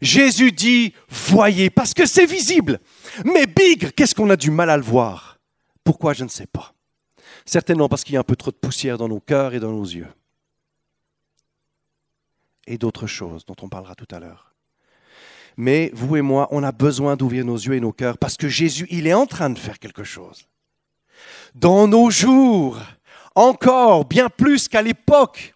[0.01, 2.81] Jésus dit voyez parce que c'est visible.
[3.25, 5.39] Mais bigre, qu'est-ce qu'on a du mal à le voir?
[5.85, 6.75] Pourquoi Je ne sais pas.
[7.45, 9.73] Certainement parce qu'il y a un peu trop de poussière dans nos cœurs et dans
[9.73, 10.09] nos yeux.
[12.67, 14.55] Et d'autres choses dont on parlera tout à l'heure.
[15.57, 18.49] Mais vous et moi, on a besoin d'ouvrir nos yeux et nos cœurs parce que
[18.49, 20.49] Jésus, il est en train de faire quelque chose.
[21.55, 22.79] Dans nos jours,
[23.35, 25.55] encore bien plus qu'à l'époque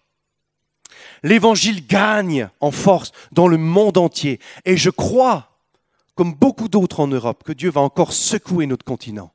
[1.22, 4.40] L'évangile gagne en force dans le monde entier.
[4.64, 5.58] Et je crois,
[6.14, 9.32] comme beaucoup d'autres en Europe, que Dieu va encore secouer notre continent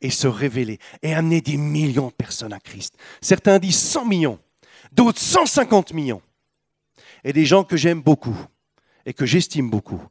[0.00, 2.94] et se révéler et amener des millions de personnes à Christ.
[3.20, 4.38] Certains disent 100 millions,
[4.92, 6.22] d'autres 150 millions.
[7.24, 8.36] Et des gens que j'aime beaucoup
[9.06, 10.02] et que j'estime beaucoup.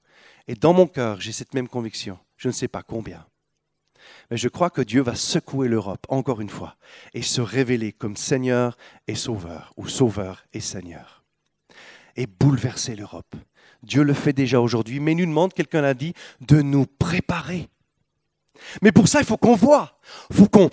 [0.47, 2.17] Et dans mon cœur, j'ai cette même conviction.
[2.37, 3.25] Je ne sais pas combien.
[4.31, 6.75] Mais je crois que Dieu va secouer l'Europe, encore une fois,
[7.13, 11.23] et se révéler comme Seigneur et Sauveur, ou Sauveur et Seigneur,
[12.15, 13.35] et bouleverser l'Europe.
[13.83, 17.69] Dieu le fait déjà aujourd'hui, mais il nous demande, quelqu'un l'a dit, de nous préparer.
[18.81, 20.69] Mais pour ça, il faut qu'on voit, il faut qu'on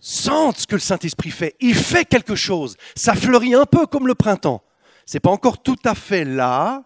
[0.00, 1.56] sente ce que le Saint-Esprit fait.
[1.60, 2.76] Il fait quelque chose.
[2.94, 4.62] Ça fleurit un peu comme le printemps.
[5.06, 6.84] Ce n'est pas encore tout à fait là,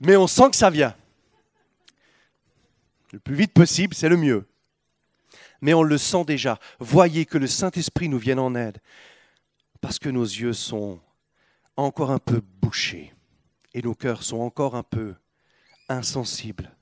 [0.00, 0.94] mais on sent que ça vient.
[3.14, 4.44] Le plus vite possible, c'est le mieux.
[5.60, 6.58] Mais on le sent déjà.
[6.80, 8.80] Voyez que le Saint-Esprit nous vienne en aide,
[9.80, 10.98] parce que nos yeux sont
[11.76, 13.14] encore un peu bouchés
[13.72, 15.14] et nos cœurs sont encore un peu
[15.88, 16.74] insensibles.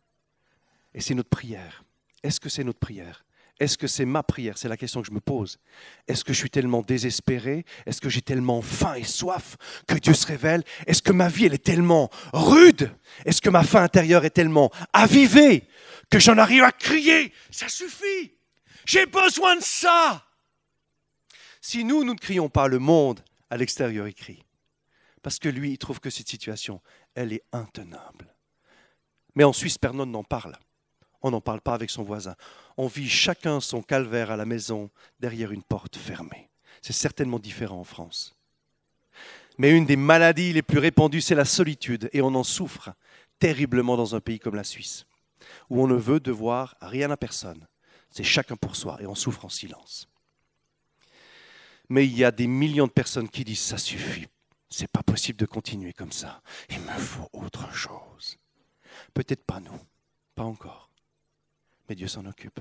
[0.95, 1.85] Et c'est notre prière.
[2.23, 3.27] Est-ce que c'est notre prière?
[3.62, 4.59] Est-ce que c'est ma prière?
[4.59, 5.61] C'est la question que je me pose.
[6.09, 7.64] Est-ce que je suis tellement désespéré?
[7.87, 10.64] Est-ce que j'ai tellement faim et soif que Dieu se révèle?
[10.88, 12.90] Est-ce que ma vie, elle est tellement rude?
[13.25, 15.68] Est-ce que ma faim intérieure est tellement avivée
[16.11, 17.33] que j'en arrive à crier?
[17.53, 18.33] Ça suffit!
[18.85, 20.27] J'ai besoin de ça!
[21.61, 24.44] Si nous, nous ne crions pas, le monde à l'extérieur, il crie.
[25.22, 26.83] Parce que lui, il trouve que cette situation,
[27.14, 28.35] elle est intenable.
[29.37, 30.59] Mais en Suisse, personne n'en parle
[31.23, 32.35] on n'en parle pas avec son voisin.
[32.77, 36.49] On vit chacun son calvaire à la maison derrière une porte fermée.
[36.81, 38.35] C'est certainement différent en France.
[39.59, 42.91] Mais une des maladies les plus répandues, c'est la solitude, et on en souffre
[43.39, 45.07] terriblement dans un pays comme la Suisse,
[45.69, 47.67] où on ne veut devoir rien à personne.
[48.11, 50.09] C'est chacun pour soi, et on souffre en silence.
[51.89, 54.27] Mais il y a des millions de personnes qui disent ça suffit,
[54.71, 56.41] c'est pas possible de continuer comme ça.
[56.71, 58.39] Il me faut autre chose.
[59.13, 59.79] Peut-être pas nous,
[60.35, 60.92] pas encore.
[61.88, 62.61] Mais Dieu s'en occupe.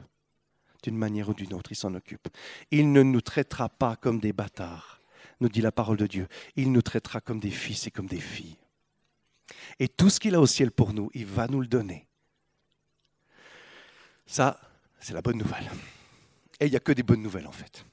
[0.83, 2.27] D'une manière ou d'une autre, il s'en occupe.
[2.71, 4.99] Il ne nous traitera pas comme des bâtards,
[5.39, 6.27] nous dit la parole de Dieu.
[6.55, 8.57] Il nous traitera comme des fils et comme des filles.
[9.79, 12.07] Et tout ce qu'il a au ciel pour nous, il va nous le donner.
[14.25, 14.59] Ça,
[14.99, 15.69] c'est la bonne nouvelle.
[16.59, 17.85] Et il n'y a que des bonnes nouvelles en fait.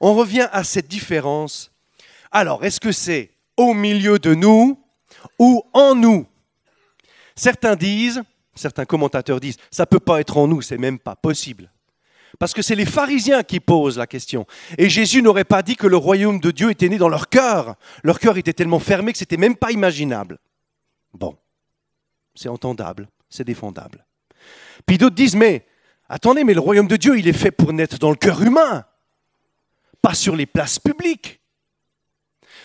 [0.00, 1.72] On revient à cette différence.
[2.30, 4.82] Alors, est-ce que c'est au milieu de nous
[5.38, 6.26] ou en nous?
[7.34, 8.22] Certains disent,
[8.60, 11.70] certains commentateurs disent, ça ne peut pas être en nous, c'est même pas possible.
[12.38, 14.46] Parce que c'est les pharisiens qui posent la question.
[14.78, 17.74] Et Jésus n'aurait pas dit que le royaume de Dieu était né dans leur cœur.
[18.04, 20.38] Leur cœur était tellement fermé que ce n'était même pas imaginable.
[21.12, 21.36] Bon,
[22.34, 24.06] c'est entendable, c'est défendable.
[24.86, 25.66] Puis d'autres disent, mais
[26.08, 28.84] attendez, mais le royaume de Dieu, il est fait pour naître dans le cœur humain,
[30.00, 31.39] pas sur les places publiques.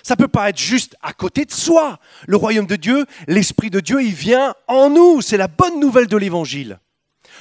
[0.06, 2.00] Ça ne peut pas être juste à côté de soi.
[2.28, 5.24] Le royaume de Dieu, l'Esprit de Dieu, il vient en nous.
[5.24, 6.80] C'est la bonne nouvelle de l'Évangile.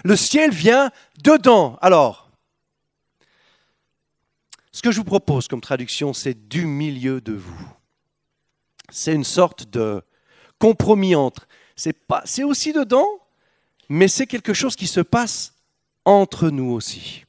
[0.02, 0.90] Le ciel vient
[1.22, 1.78] dedans.
[1.82, 2.30] Alors,
[4.72, 7.68] ce que je vous propose comme traduction, c'est du milieu de vous.
[8.88, 10.00] C'est une sorte de
[10.58, 11.46] compromis entre.
[11.76, 13.08] C'est aussi dedans,
[13.90, 15.52] mais c'est quelque chose qui se passe
[16.06, 17.26] entre nous aussi.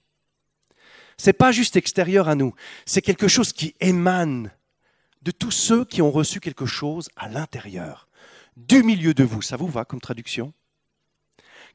[1.18, 4.50] C'est pas juste extérieur à nous, c'est quelque chose qui émane
[5.26, 8.08] de tous ceux qui ont reçu quelque chose à l'intérieur,
[8.58, 9.42] du milieu de vous.
[9.42, 10.54] Ça vous va comme traduction?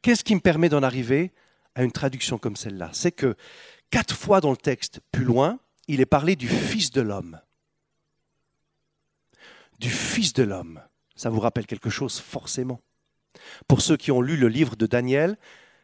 [0.02, 1.32] Qu'est-ce qui me permet d'en arriver
[1.74, 2.90] à une traduction comme celle-là?
[2.92, 3.36] C'est que
[3.90, 5.58] quatre fois dans le texte plus loin,
[5.88, 7.40] il est parlé du Fils de l'homme.
[9.80, 10.80] Du Fils de l'homme.
[11.16, 12.80] Ça vous rappelle quelque chose forcément.
[13.66, 15.36] Pour ceux qui ont lu le livre de Daniel,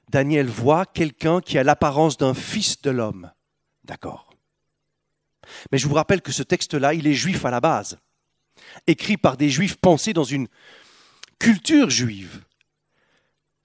[0.08, 3.32] Daniel voit quelqu'un qui a l'apparence d'un Fils de l'homme.
[3.82, 4.30] D'accord.
[5.72, 7.98] Mais je vous rappelle que ce texte-là, il est juif à la base,
[8.86, 10.48] écrit par des juifs pensés dans une
[11.38, 12.42] culture juive.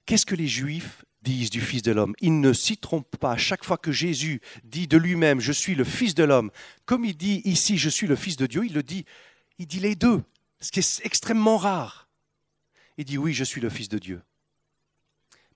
[0.05, 2.15] Qu'est-ce que les juifs disent du Fils de l'homme?
[2.19, 3.37] Ils ne s'y trompent pas.
[3.37, 6.51] Chaque fois que Jésus dit de lui-même, je suis le Fils de l'homme,
[6.85, 9.05] comme il dit ici, je suis le Fils de Dieu, il le dit,
[9.57, 10.23] il dit les deux,
[10.59, 12.09] ce qui est extrêmement rare.
[12.97, 14.21] Il dit, oui, je suis le Fils de Dieu,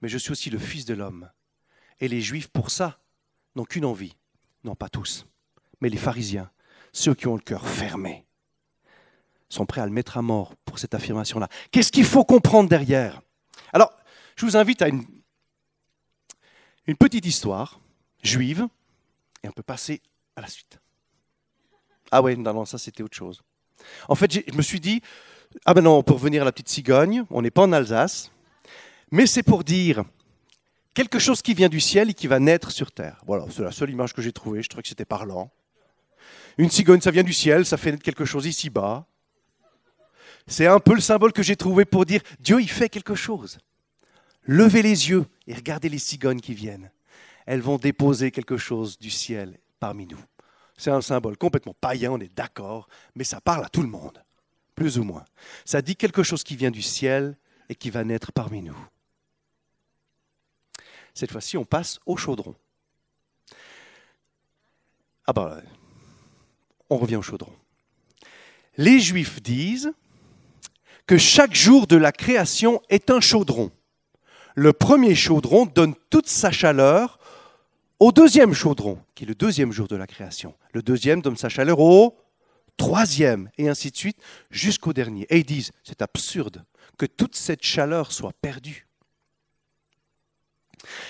[0.02, 1.30] mais je suis aussi le Fils de l'homme.
[2.00, 3.00] Et les Juifs, pour ça,
[3.56, 4.16] n'ont qu'une envie,
[4.64, 5.26] non pas tous,
[5.90, 6.50] les pharisiens,
[6.94, 8.26] ceux qui ont le cœur fermé,
[9.50, 11.48] sont prêts à le mettre à mort pour cette affirmation-là.
[11.72, 13.22] Qu'est-ce qu'il faut comprendre derrière?
[13.74, 13.92] Alors,
[14.36, 15.06] je vous invite à une,
[17.00, 17.80] petite histoire
[18.24, 18.68] juive,
[19.44, 20.02] et on peut passer
[20.36, 20.80] à la suite.
[22.12, 23.42] Ah ouais, non, non, ça c'était autre chose.
[24.08, 25.02] En fait, je me suis dit,
[25.66, 28.32] ah ben non, on peut revenir à la petite cigogne, on n'est pas en Alsace,
[29.12, 30.04] mais c'est pour dire
[30.94, 33.22] quelque chose qui vient du ciel et qui va naître sur terre.
[33.26, 35.52] Voilà, c'est la seule image que j'ai trouvée, je trouvais que c'était parlant.
[36.58, 39.06] Une cigogne, ça vient du ciel, ça fait naître quelque chose ici-bas.
[40.48, 43.58] C'est un peu le symbole que j'ai trouvé pour dire Dieu, il fait quelque chose.
[44.44, 46.92] Levez les yeux et regardez les cigognes qui viennent.
[47.46, 50.20] Elles vont déposer quelque chose du ciel parmi nous.
[50.78, 54.24] C'est un symbole complètement païen, on est d'accord, mais ça parle à tout le monde,
[54.76, 55.26] plus ou moins.
[55.64, 57.38] Ça dit quelque chose qui vient du ciel
[57.70, 58.78] et qui va naître parmi nous.
[61.14, 62.56] Cette fois-ci, on passe au chaudron.
[65.26, 65.64] Ah ben,
[66.90, 67.52] on revient au chaudron.
[68.78, 69.92] Les Juifs disent
[71.08, 73.72] que chaque jour de la création est un chaudron.
[74.56, 77.20] Le premier chaudron donne toute sa chaleur
[78.00, 80.54] au deuxième chaudron, qui est le deuxième jour de la création.
[80.74, 82.18] Le deuxième donne sa chaleur au
[82.78, 84.18] troisième, et ainsi de suite,
[84.50, 85.26] jusqu'au dernier.
[85.30, 86.66] Et ils disent, c'est absurde
[86.98, 88.88] que toute cette chaleur soit perdue.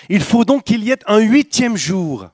[0.08, 2.30] Il faut donc qu'il y ait un huitième jour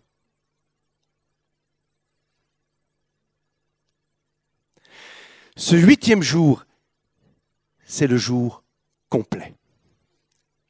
[5.57, 6.65] Ce huitième jour,
[7.85, 8.65] c'est le jour
[9.09, 9.55] complet.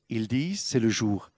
[0.09, 1.31] Ils disent, c'est le jour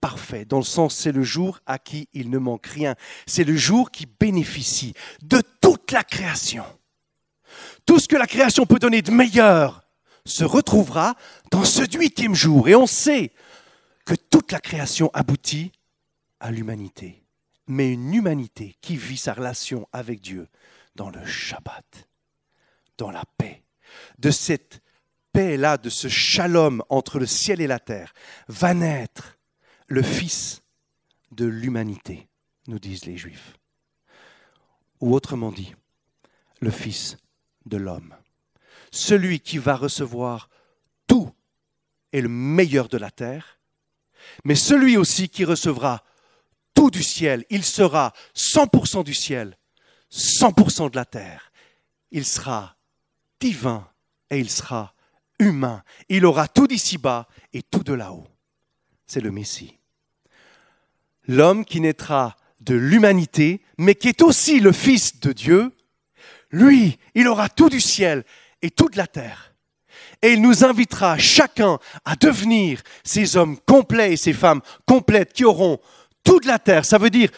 [0.00, 2.94] parfait, dans le sens, c'est le jour à qui il ne manque rien.
[3.26, 6.64] C'est le jour qui bénéficie de toute la création.
[7.84, 9.82] Tout ce que la création peut donner de meilleur
[10.24, 11.14] se retrouvera
[11.50, 12.68] dans ce huitième jour.
[12.68, 13.32] Et on sait
[14.04, 15.72] que toute la création aboutit
[16.40, 17.22] à l'humanité,
[17.66, 20.48] mais une humanité qui vit sa relation avec Dieu
[20.94, 22.07] dans le Shabbat
[22.98, 23.62] dans la paix.
[24.18, 24.82] De cette
[25.32, 28.12] paix-là, de ce shalom entre le ciel et la terre,
[28.48, 29.38] va naître
[29.86, 30.62] le Fils
[31.30, 32.28] de l'humanité,
[32.66, 33.54] nous disent les Juifs.
[35.00, 35.74] Ou autrement dit,
[36.60, 37.16] le Fils
[37.66, 38.14] de l'homme.
[38.90, 40.48] Celui qui va recevoir
[41.06, 41.30] tout
[42.12, 43.58] et le meilleur de la terre,
[44.44, 46.02] mais celui aussi qui recevra
[46.74, 47.44] tout du ciel.
[47.50, 49.56] Il sera 100% du ciel,
[50.10, 51.52] 100% de la terre.
[52.10, 52.77] Il sera
[53.40, 53.88] divin
[54.30, 54.94] et il sera
[55.38, 55.82] humain.
[56.08, 58.26] Il aura tout d'ici-bas et tout de là-haut.
[59.06, 59.78] C'est le Messie.
[61.26, 65.72] L'homme qui naîtra de l'humanité, mais qui est aussi le Fils de Dieu,
[66.50, 68.24] lui, il aura tout du ciel
[68.62, 69.54] et tout de la terre.
[70.22, 75.44] Et il nous invitera chacun à devenir ces hommes complets et ces femmes complètes qui
[75.44, 75.78] auront
[76.24, 76.84] tout de la terre.
[76.84, 77.30] Ça veut dire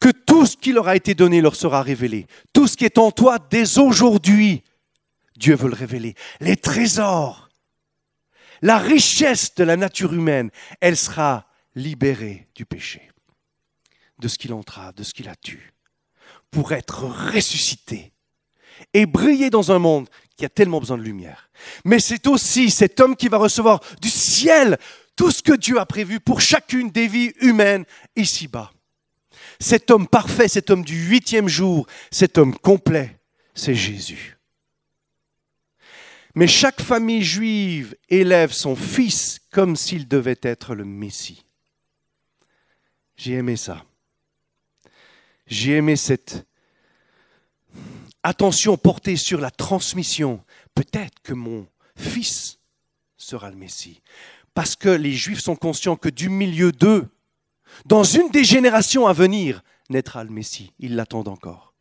[0.00, 2.26] que tout ce qui leur a été donné leur sera révélé.
[2.52, 4.62] Tout ce qui est en toi dès aujourd'hui,
[5.36, 6.14] Dieu veut le révéler.
[6.40, 7.50] Les trésors,
[8.62, 13.10] la richesse de la nature humaine, elle sera libérée du péché,
[14.18, 15.60] de ce qu'il entrave, de ce qu'il a tué,
[16.50, 18.12] pour être ressuscité
[18.92, 21.50] et briller dans un monde qui a tellement besoin de lumière.
[21.84, 24.78] Mais c'est aussi cet homme qui va recevoir du ciel
[25.16, 27.84] tout ce que Dieu a prévu pour chacune des vies humaines
[28.16, 28.72] ici-bas.
[29.60, 33.18] Cet homme parfait, cet homme du huitième jour, cet homme complet,
[33.54, 34.33] c'est Jésus.
[36.34, 41.44] Mais chaque famille juive élève son fils comme s'il devait être le Messie.
[43.16, 43.84] J'ai aimé ça.
[45.46, 46.46] J'ai aimé cette
[48.22, 50.42] attention portée sur la transmission.
[50.74, 52.58] Peut-être que mon fils
[53.16, 54.02] sera le Messie.
[54.54, 57.08] Parce que les Juifs sont conscients que du milieu d'eux,
[57.86, 60.72] dans une des générations à venir, naîtra le Messie.
[60.78, 61.74] Ils l'attendent encore.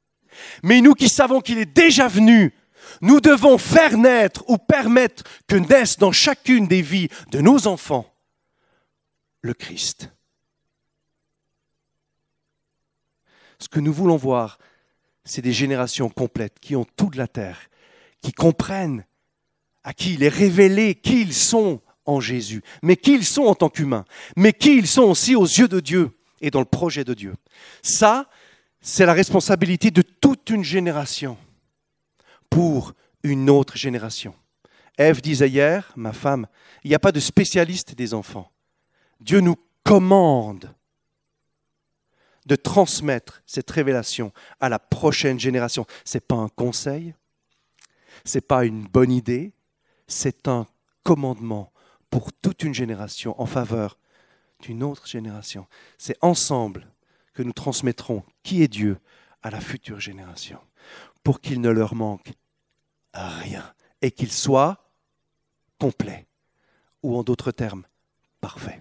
[0.63, 2.53] Mais nous qui savons qu'il est déjà venu,
[3.01, 8.13] nous devons faire naître ou permettre que naisse dans chacune des vies de nos enfants
[9.41, 10.09] le Christ.
[13.59, 14.57] Ce que nous voulons voir,
[15.25, 17.69] c'est des générations complètes qui ont toute la terre,
[18.21, 19.05] qui comprennent
[19.83, 23.55] à qui il est révélé qui ils sont en Jésus, mais qui ils sont en
[23.55, 24.05] tant qu'humains,
[24.35, 26.11] mais qui ils sont aussi aux yeux de Dieu
[26.41, 27.35] et dans le projet de Dieu.
[27.81, 28.29] Ça,
[28.81, 31.37] c'est la responsabilité de toute une génération
[32.53, 32.93] pour
[33.23, 34.35] une autre génération.
[34.99, 36.45] Ève disait hier, ma femme,
[36.83, 38.51] il n'y a pas de spécialiste des enfants.
[39.19, 40.71] Dieu nous commande
[42.45, 45.87] de transmettre cette révélation à la prochaine génération.
[46.05, 47.15] Ce n'est pas un conseil,
[48.23, 49.53] ce n'est pas une bonne idée,
[50.07, 50.67] c'est un
[51.01, 51.73] commandement
[52.11, 53.97] pour toute une génération en faveur
[54.59, 55.65] d'une autre génération.
[55.97, 56.87] C'est ensemble
[57.33, 58.99] que nous transmettrons qui est Dieu
[59.41, 60.59] à la future génération,
[61.23, 62.31] pour qu'il ne leur manque
[63.13, 63.63] rien
[64.01, 64.77] et qu'il soit
[65.79, 66.25] complet,
[67.01, 67.83] ou en d'autres termes,
[68.41, 68.79] parfait.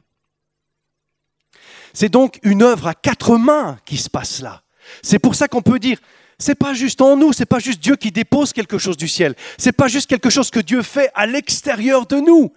[1.92, 4.62] C'est donc une œuvre à quatre mains qui se passe là.
[5.02, 5.98] C'est pour ça qu'on peut dire,
[6.38, 9.34] c'est pas juste en nous, c'est pas juste Dieu qui dépose quelque chose du ciel,
[9.58, 12.52] c'est pas juste quelque chose que Dieu fait à l'extérieur de nous.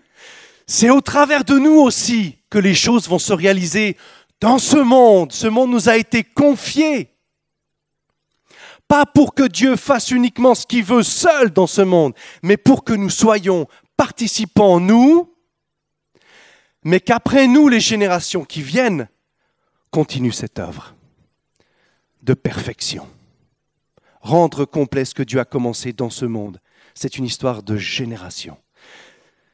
[0.67, 3.97] C'est au travers de nous aussi que les choses vont se réaliser
[4.41, 5.31] dans ce monde.
[5.31, 7.14] Ce monde nous a été confié.
[8.87, 12.13] Pas pour que Dieu fasse uniquement ce qu'il veut seul dans ce monde,
[12.43, 13.67] mais pour que nous soyons
[13.97, 15.33] participants, nous,
[16.83, 19.09] mais qu'après nous, les générations qui viennent,
[19.89, 20.93] continue cette œuvre
[22.21, 23.07] de perfection.
[24.21, 26.59] Rendre complet ce que Dieu a commencé dans ce monde,
[26.93, 28.57] c'est une histoire de génération.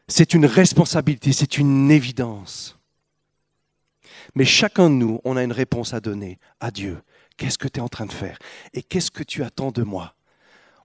[0.07, 2.77] C'est une responsabilité, c'est une évidence.
[4.35, 7.01] Mais chacun de nous, on a une réponse à donner à Dieu.
[7.37, 8.37] Qu'est-ce que tu es en train de faire?
[8.73, 10.15] Et qu'est-ce que tu attends de moi?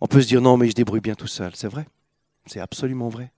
[0.00, 1.54] On peut se dire non, mais je débrouille bien tout seul.
[1.54, 1.86] C'est vrai.
[2.46, 3.32] C'est absolument vrai.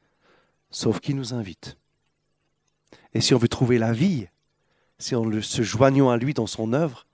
[0.70, 1.76] Sauf qu'il nous invite.
[3.14, 4.28] Et si on veut trouver la vie,
[4.98, 7.06] c'est en se joignant à lui dans son œuvre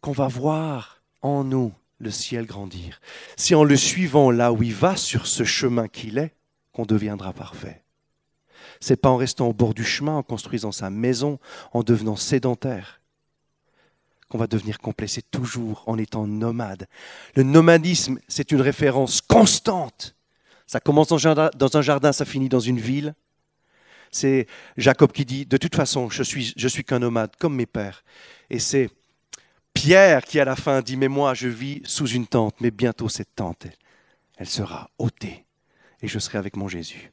[0.00, 3.00] qu'on va voir en nous le ciel grandir.
[3.36, 6.34] C'est en le suivant là où il va sur ce chemin qu'il est
[6.72, 7.82] qu'on deviendra parfait.
[8.80, 11.40] C'est pas en restant au bord du chemin, en construisant sa maison,
[11.72, 12.97] en devenant sédentaire
[14.28, 15.06] qu'on va devenir complet.
[15.06, 16.86] C'est toujours en étant nomade.
[17.34, 20.14] Le nomadisme, c'est une référence constante.
[20.66, 23.14] Ça commence dans un jardin, ça finit dans une ville.
[24.10, 27.66] C'est Jacob qui dit, de toute façon, je suis, je suis qu'un nomade, comme mes
[27.66, 28.04] pères.
[28.50, 28.90] Et c'est
[29.74, 33.08] Pierre qui, à la fin, dit, mais moi, je vis sous une tente, mais bientôt
[33.08, 33.66] cette tente,
[34.36, 35.44] elle, sera ôtée,
[36.02, 37.12] et je serai avec mon Jésus.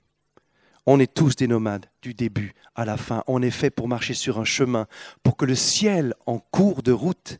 [0.85, 3.23] On est tous des nomades, du début à la fin.
[3.27, 4.87] On est fait pour marcher sur un chemin,
[5.23, 7.39] pour que le ciel, en cours de route,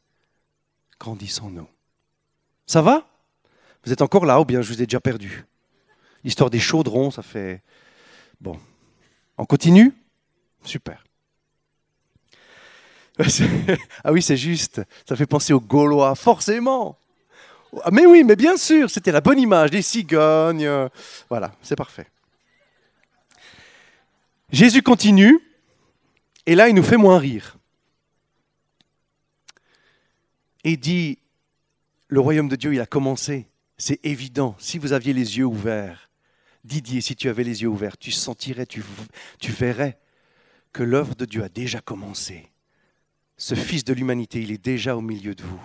[1.00, 1.68] grandisse en nous.
[2.66, 3.08] Ça va?
[3.84, 5.46] Vous êtes encore là ou bien je vous ai déjà perdu?
[6.24, 7.62] L'histoire des chaudrons, ça fait...
[8.42, 8.60] Bon,
[9.38, 9.94] on continue?
[10.64, 11.04] Super.
[14.04, 14.82] ah oui, c'est juste.
[15.08, 16.98] Ça fait penser aux Gaulois, forcément.
[17.84, 20.90] Ah, mais oui, mais bien sûr, c'était la bonne image des cigognes.
[21.30, 22.08] Voilà, c'est parfait.
[24.52, 25.40] Jésus continue,
[26.46, 27.58] et là, il nous fait moins rire.
[30.64, 31.20] Et dit,
[32.08, 33.48] le royaume de Dieu, il a commencé.
[33.78, 34.56] C'est évident.
[34.58, 36.10] Si vous aviez les yeux ouverts,
[36.64, 38.84] Didier, si tu avais les yeux ouverts, tu sentirais, tu,
[39.40, 40.00] tu verrais
[40.74, 42.52] que l'œuvre de Dieu a déjà commencé.
[43.38, 45.62] Ce Fils de l'humanité, il est déjà au milieu de vous.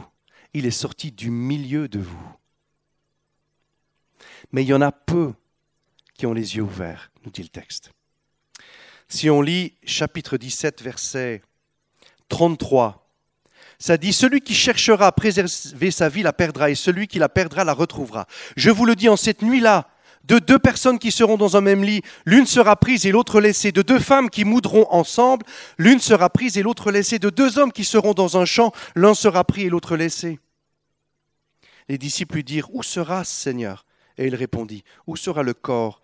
[0.53, 2.37] Il est sorti du milieu de vous.
[4.53, 5.33] Mais il y en a peu
[6.15, 7.93] qui ont les yeux ouverts, nous dit le texte.
[9.11, 11.43] Si on lit chapitre 17, verset
[12.29, 13.13] 33,
[13.81, 17.29] ça dit, celui qui cherchera à préserver sa vie la perdra, et celui qui la
[17.29, 18.27] perdra la retrouvera.
[18.57, 19.89] Je vous le dis en cette nuit-là,
[20.23, 23.73] de deux personnes qui seront dans un même lit, l'une sera prise et l'autre laissée.
[23.73, 25.45] De deux femmes qui moudront ensemble,
[25.77, 27.19] l'une sera prise et l'autre laissée.
[27.19, 30.39] De deux hommes qui seront dans un champ, l'un sera pris et l'autre laissé.
[31.89, 33.87] Les disciples lui dirent, Où sera ce Seigneur?
[34.19, 36.01] Et il répondit, Où sera le corps?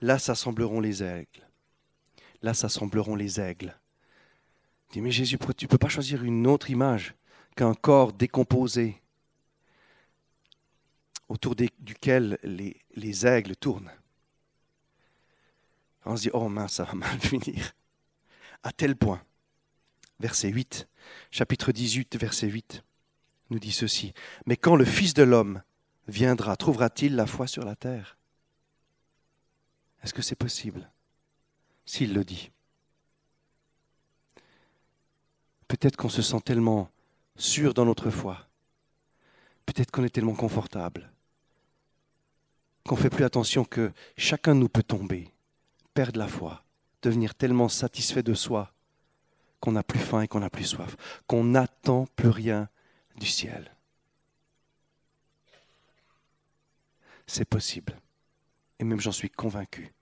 [0.00, 1.47] Là s'assembleront les aigles.
[2.42, 3.74] Là s'assembleront les aigles.
[4.88, 7.14] Il dit, mais Jésus, tu ne peux pas choisir une autre image
[7.56, 9.02] qu'un corps décomposé
[11.28, 13.90] autour duquel les, aigles tournent?
[16.04, 17.74] On se dit, oh mince, ça va mal finir.
[18.62, 19.22] À tel point,
[20.20, 20.88] verset 8,
[21.30, 22.82] chapitre 18, verset 8,
[23.50, 24.14] nous dit ceci.
[24.46, 25.62] Mais quand le Fils de l'homme
[26.06, 28.16] viendra, trouvera-t-il la foi sur la terre?
[30.02, 30.90] Est-ce que c'est possible
[31.88, 32.50] S'il le dit.
[35.68, 36.90] Peut-être qu'on se sent tellement
[37.34, 38.46] sûr dans notre foi.
[39.64, 41.10] Peut-être qu'on est tellement confortable
[42.86, 45.30] qu'on fait plus attention que chacun nous peut tomber,
[45.94, 46.62] perdre la foi,
[47.02, 48.72] devenir tellement satisfait de soi
[49.60, 52.68] qu'on n'a plus faim et qu'on n'a plus soif, qu'on n'attend plus rien
[53.16, 53.74] du ciel.
[57.26, 57.98] C'est possible.
[58.78, 59.92] Et même j'en suis convaincu.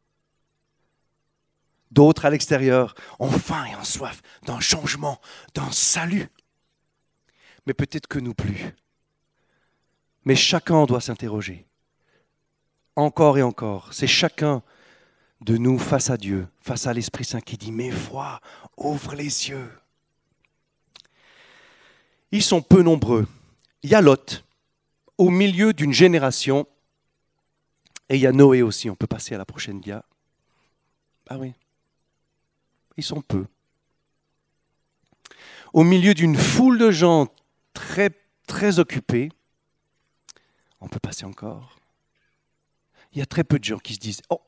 [1.90, 5.20] D'autres à l'extérieur ont faim et ont soif d'un changement,
[5.54, 6.28] d'un salut.
[7.66, 8.74] Mais peut-être que nous plus.
[10.24, 11.66] Mais chacun doit s'interroger
[12.96, 13.92] encore et encore.
[13.92, 14.62] C'est chacun
[15.42, 18.40] de nous face à Dieu, face à l'Esprit Saint qui dit, mais vois,
[18.76, 19.70] ouvre les yeux.
[22.32, 23.28] Ils sont peu nombreux.
[23.82, 24.44] Il y a Lot
[25.18, 26.66] au milieu d'une génération
[28.08, 28.90] et il y a Noé aussi.
[28.90, 30.02] On peut passer à la prochaine dia.
[31.28, 31.52] Ah oui.
[32.96, 33.46] Ils sont peu.
[35.72, 37.28] Au milieu d'une foule de gens
[37.74, 38.10] très,
[38.46, 39.30] très occupés.
[40.80, 41.76] On peut passer encore
[43.16, 44.42] il y a très peu de gens qui se disent Oh,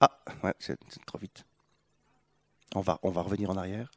[0.00, 1.44] ah, ouais, c'est trop vite.
[2.74, 3.90] On va, on va revenir en arrière.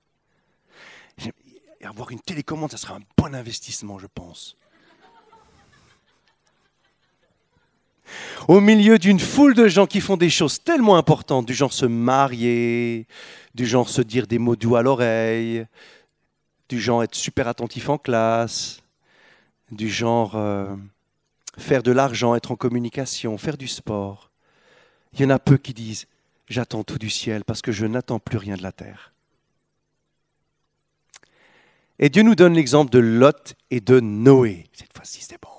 [1.81, 4.57] avoir une télécommande, ça sera un bon investissement, je pense.
[8.47, 11.85] Au milieu d'une foule de gens qui font des choses tellement importantes, du genre se
[11.85, 13.07] marier,
[13.55, 15.65] du genre se dire des mots doux à l'oreille,
[16.69, 18.81] du genre être super attentif en classe,
[19.71, 20.75] du genre euh,
[21.57, 24.31] faire de l'argent, être en communication, faire du sport.
[25.13, 26.07] Il y en a peu qui disent
[26.49, 29.13] J'attends tout du ciel parce que je n'attends plus rien de la terre.
[31.99, 34.65] Et Dieu nous donne l'exemple de Lot et de Noé.
[34.71, 35.56] Cette fois-ci, c'est bon.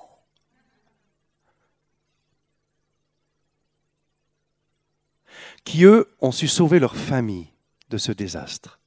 [5.69, 7.45] Qui, eux, ont su sauver leur famille
[7.91, 8.79] de ce désastre.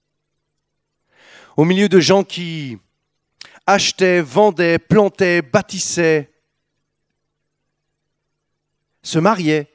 [1.56, 2.76] Au milieu de gens qui
[3.68, 6.32] achetaient, vendaient, plantaient, bâtissaient,
[9.00, 9.72] se mariaient.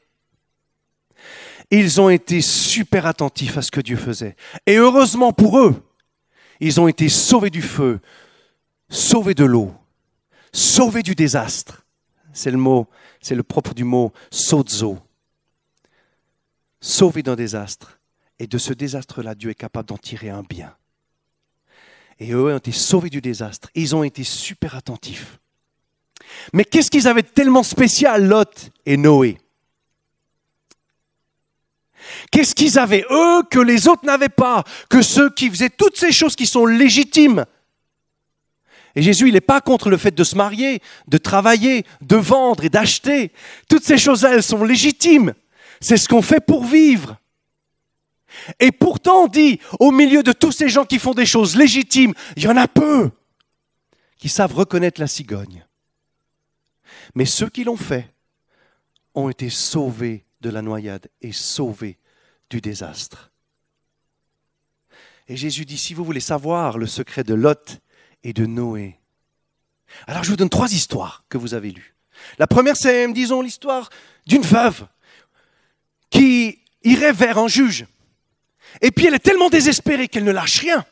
[1.72, 4.36] Ils ont été super attentifs à ce que Dieu faisait.
[4.66, 5.82] Et heureusement pour eux,
[6.60, 8.02] ils ont été sauvés du feu,
[8.90, 9.74] sauvés de l'eau,
[10.52, 11.86] sauvés du désastre.
[12.34, 12.86] C'est le mot,
[13.22, 15.00] c'est le propre du mot sozo.
[16.88, 18.00] Sauvés d'un désastre.
[18.40, 20.74] Et de ce désastre-là, Dieu est capable d'en tirer un bien.
[22.18, 23.70] Et eux ont été sauvés du désastre.
[23.76, 25.38] ils ont été super attentifs.
[26.54, 29.38] Mais qu'est-ce qu'ils avaient tellement spécial, Lot et Noé?
[32.32, 36.14] Qu'est-ce qu'ils avaient, eux, que les autres n'avaient pas, que ceux qui faisaient toutes ces
[36.14, 37.46] choses qui sont légitimes?
[38.96, 42.64] Et Jésus, il n'est pas contre le fait de se marier, de travailler, de vendre
[42.64, 43.34] et d'acheter.
[43.68, 45.34] Toutes ces choses-là, elles sont légitimes.
[45.82, 47.18] C'est ce qu'on fait pour vivre.
[48.60, 52.14] Et pourtant, on dit, au milieu de tous ces gens qui font des choses légitimes,
[52.36, 53.12] il y en a peu
[54.18, 55.66] qui savent reconnaître la cigogne.
[57.16, 58.14] Mais ceux qui l'ont fait
[59.14, 61.98] ont été sauvés de la noyade et sauvés
[62.50, 63.32] du désastre.
[65.28, 67.80] Et Jésus dit, si vous voulez savoir le secret de Lot
[68.24, 69.00] et de Noé,
[70.06, 71.96] alors je vous donne trois histoires que vous avez lues.
[72.40, 73.90] La première, c'est, disons, l'histoire
[74.26, 74.88] d'une veuve
[76.10, 77.86] qui irait vers un juge.
[78.82, 80.86] Et puis elle est tellement désespérée qu'elle ne lâche rien.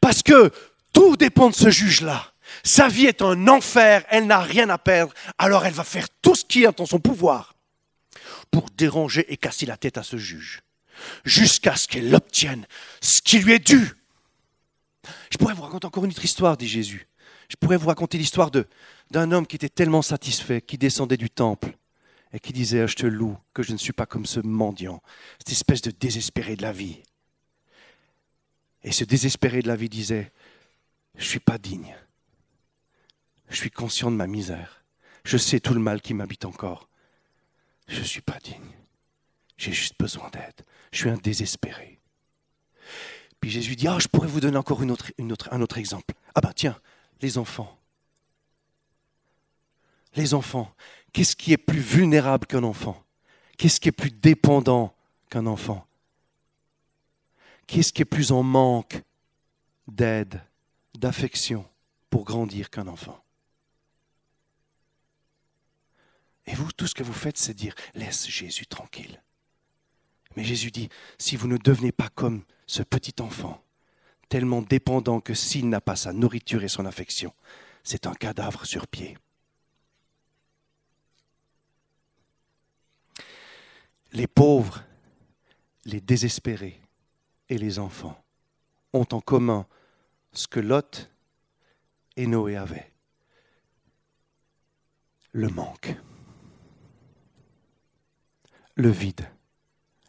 [0.00, 0.50] Parce que
[0.92, 2.32] tout dépend de ce juge-là.
[2.64, 6.34] Sa vie est un enfer, elle n'a rien à perdre, alors elle va faire tout
[6.34, 7.54] ce qui est en son pouvoir
[8.50, 10.60] pour déranger et casser la tête à ce juge,
[11.24, 12.66] jusqu'à ce qu'elle obtienne
[13.00, 13.92] ce qui lui est dû.
[15.30, 17.08] Je pourrais vous raconter encore une autre histoire, dit Jésus.
[17.48, 18.50] Je pourrais vous raconter l'histoire
[19.10, 21.74] d'un homme qui était tellement satisfait, qui descendait du temple
[22.32, 25.02] et qui disait, je te loue que je ne suis pas comme ce mendiant,
[25.38, 27.02] cette espèce de désespéré de la vie.
[28.84, 30.32] Et ce désespéré de la vie disait,
[31.16, 31.94] je ne suis pas digne.
[33.48, 34.82] Je suis conscient de ma misère.
[35.24, 36.88] Je sais tout le mal qui m'habite encore.
[37.86, 38.72] Je ne suis pas digne.
[39.56, 40.64] J'ai juste besoin d'aide.
[40.90, 42.00] Je suis un désespéré.
[43.40, 44.96] Puis Jésus dit, ah, je pourrais vous donner encore une
[45.50, 46.14] un autre exemple.
[46.34, 46.80] Ah ben tiens,
[47.20, 47.78] les enfants.
[50.14, 50.74] Les enfants.
[51.12, 53.02] Qu'est-ce qui est plus vulnérable qu'un enfant?
[53.58, 54.94] Qu'est-ce qui est plus dépendant
[55.28, 55.86] qu'un enfant?
[57.66, 59.02] Qu'est-ce qui est plus en manque
[59.86, 60.42] d'aide,
[60.94, 61.66] d'affection
[62.10, 63.22] pour grandir qu'un enfant?
[66.46, 69.22] Et vous, tout ce que vous faites, c'est dire, laisse Jésus tranquille.
[70.34, 70.88] Mais Jésus dit,
[71.18, 73.62] si vous ne devenez pas comme ce petit enfant,
[74.28, 77.32] tellement dépendant que s'il n'a pas sa nourriture et son affection,
[77.84, 79.18] c'est un cadavre sur pied.
[84.12, 84.84] Les pauvres,
[85.86, 86.80] les désespérés
[87.48, 88.22] et les enfants
[88.92, 89.66] ont en commun
[90.32, 91.10] ce que Lot
[92.16, 92.92] et Noé avaient,
[95.32, 95.94] le manque,
[98.74, 99.30] le vide,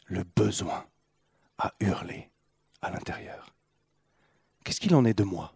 [0.07, 0.85] le besoin
[1.57, 2.29] à hurler
[2.81, 3.55] à l'intérieur.
[4.63, 5.53] Qu'est-ce qu'il en est de moi?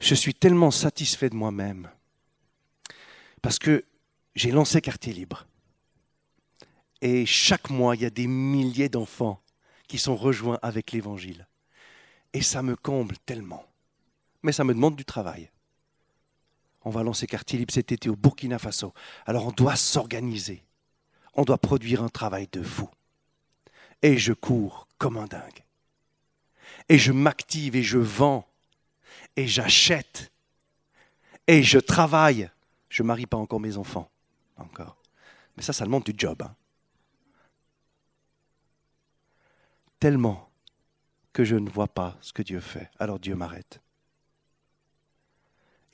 [0.00, 1.88] Je suis tellement satisfait de moi-même
[3.42, 3.84] parce que
[4.36, 5.46] j'ai lancé Quartier Libre.
[7.00, 9.42] Et chaque mois, il y a des milliers d'enfants
[9.88, 11.48] qui sont rejoints avec l'Évangile.
[12.32, 13.64] Et ça me comble tellement.
[14.42, 15.50] Mais ça me demande du travail.
[16.84, 18.92] On va lancer Quartier Libre cet été au Burkina Faso.
[19.24, 20.62] Alors on doit s'organiser.
[21.32, 22.88] On doit produire un travail de fou.
[24.02, 25.64] Et je cours comme un dingue.
[26.90, 28.46] Et je m'active et je vends.
[29.34, 30.30] Et j'achète.
[31.46, 32.50] Et je travaille.
[32.90, 34.10] Je ne marie pas encore mes enfants
[34.56, 34.96] encore.
[35.56, 36.42] Mais ça, ça demande du job.
[36.42, 36.54] Hein.
[39.98, 40.50] Tellement
[41.32, 42.90] que je ne vois pas ce que Dieu fait.
[42.98, 43.80] Alors Dieu m'arrête.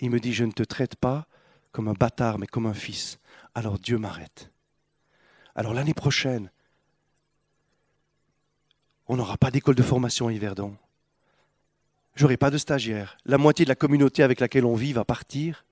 [0.01, 1.27] Il me dit, je ne te traite pas
[1.71, 3.19] comme un bâtard, mais comme un fils.
[3.55, 4.51] Alors Dieu m'arrête.
[5.55, 6.51] Alors l'année prochaine,
[9.07, 10.77] on n'aura pas d'école de formation à Yverdon.
[12.15, 13.17] J'aurai pas de stagiaire.
[13.25, 15.65] La moitié de la communauté avec laquelle on vit va partir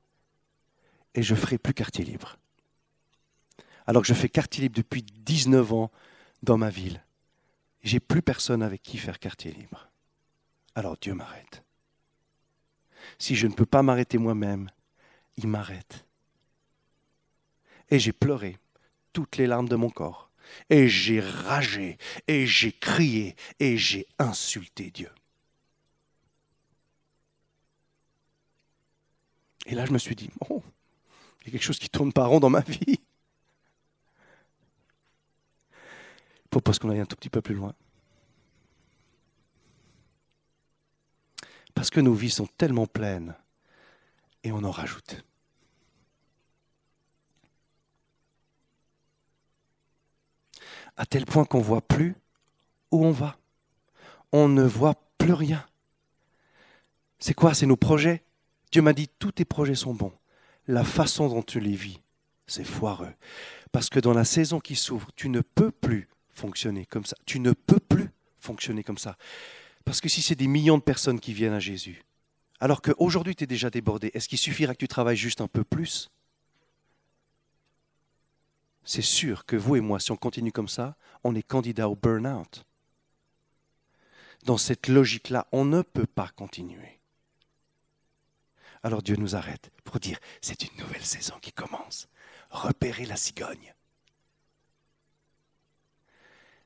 [1.14, 2.38] et je ferai plus quartier libre
[3.90, 5.90] alors que je fais quartier libre depuis 19 ans
[6.44, 7.02] dans ma ville.
[7.82, 9.90] J'ai plus personne avec qui faire quartier libre.
[10.76, 11.64] Alors Dieu m'arrête.
[13.18, 14.70] Si je ne peux pas m'arrêter moi-même,
[15.38, 16.06] il m'arrête.
[17.88, 18.58] Et j'ai pleuré
[19.12, 20.30] toutes les larmes de mon corps.
[20.68, 25.10] Et j'ai ragé, et j'ai crié, et j'ai insulté Dieu.
[29.66, 30.62] Et là, je me suis dit, oh,
[31.40, 33.00] il y a quelque chose qui tourne pas rond dans ma vie.
[36.50, 37.74] Propose qu'on aille un tout petit peu plus loin.
[41.74, 43.34] Parce que nos vies sont tellement pleines
[44.42, 45.24] et on en rajoute.
[50.96, 52.14] À tel point qu'on ne voit plus
[52.90, 53.38] où on va.
[54.32, 55.64] On ne voit plus rien.
[57.18, 57.54] C'est quoi?
[57.54, 58.22] C'est nos projets?
[58.72, 60.12] Dieu m'a dit, tous tes projets sont bons.
[60.66, 62.00] La façon dont tu les vis,
[62.46, 63.12] c'est foireux.
[63.72, 66.08] Parce que dans la saison qui s'ouvre, tu ne peux plus
[66.40, 67.16] fonctionner comme ça.
[67.26, 69.16] Tu ne peux plus fonctionner comme ça.
[69.84, 72.04] Parce que si c'est des millions de personnes qui viennent à Jésus,
[72.60, 75.64] alors qu'aujourd'hui tu es déjà débordé, est-ce qu'il suffira que tu travailles juste un peu
[75.64, 76.10] plus?
[78.84, 81.94] C'est sûr que vous et moi, si on continue comme ça, on est candidat au
[81.94, 82.64] burn-out.
[84.44, 86.98] Dans cette logique-là, on ne peut pas continuer.
[88.82, 92.08] Alors Dieu nous arrête pour dire, c'est une nouvelle saison qui commence.
[92.50, 93.74] Repérez la cigogne.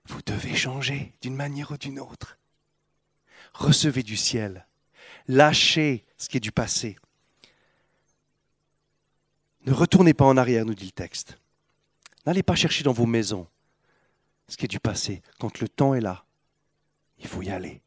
[0.08, 2.38] Vous devez changer d'une manière ou d'une autre.
[3.54, 4.66] Recevez du ciel.
[5.28, 6.96] Lâchez ce qui est du passé.
[9.66, 11.38] Ne retournez pas en arrière, nous dit le texte.
[12.26, 13.46] N'allez pas chercher dans vos maisons
[14.48, 15.22] ce qui est du passé.
[15.38, 16.24] Quand le temps est là,
[17.18, 17.80] Il faut y aller.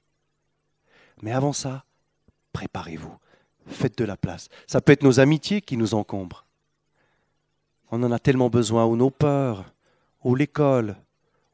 [1.22, 1.86] Mais avant ça,
[2.54, 3.16] préparez-vous.
[3.68, 4.48] Faites de la place.
[4.66, 6.46] Ça peut être nos amitiés qui nous encombrent.
[7.92, 9.66] On en a tellement besoin, ou nos peurs,
[10.24, 10.98] ou l'école,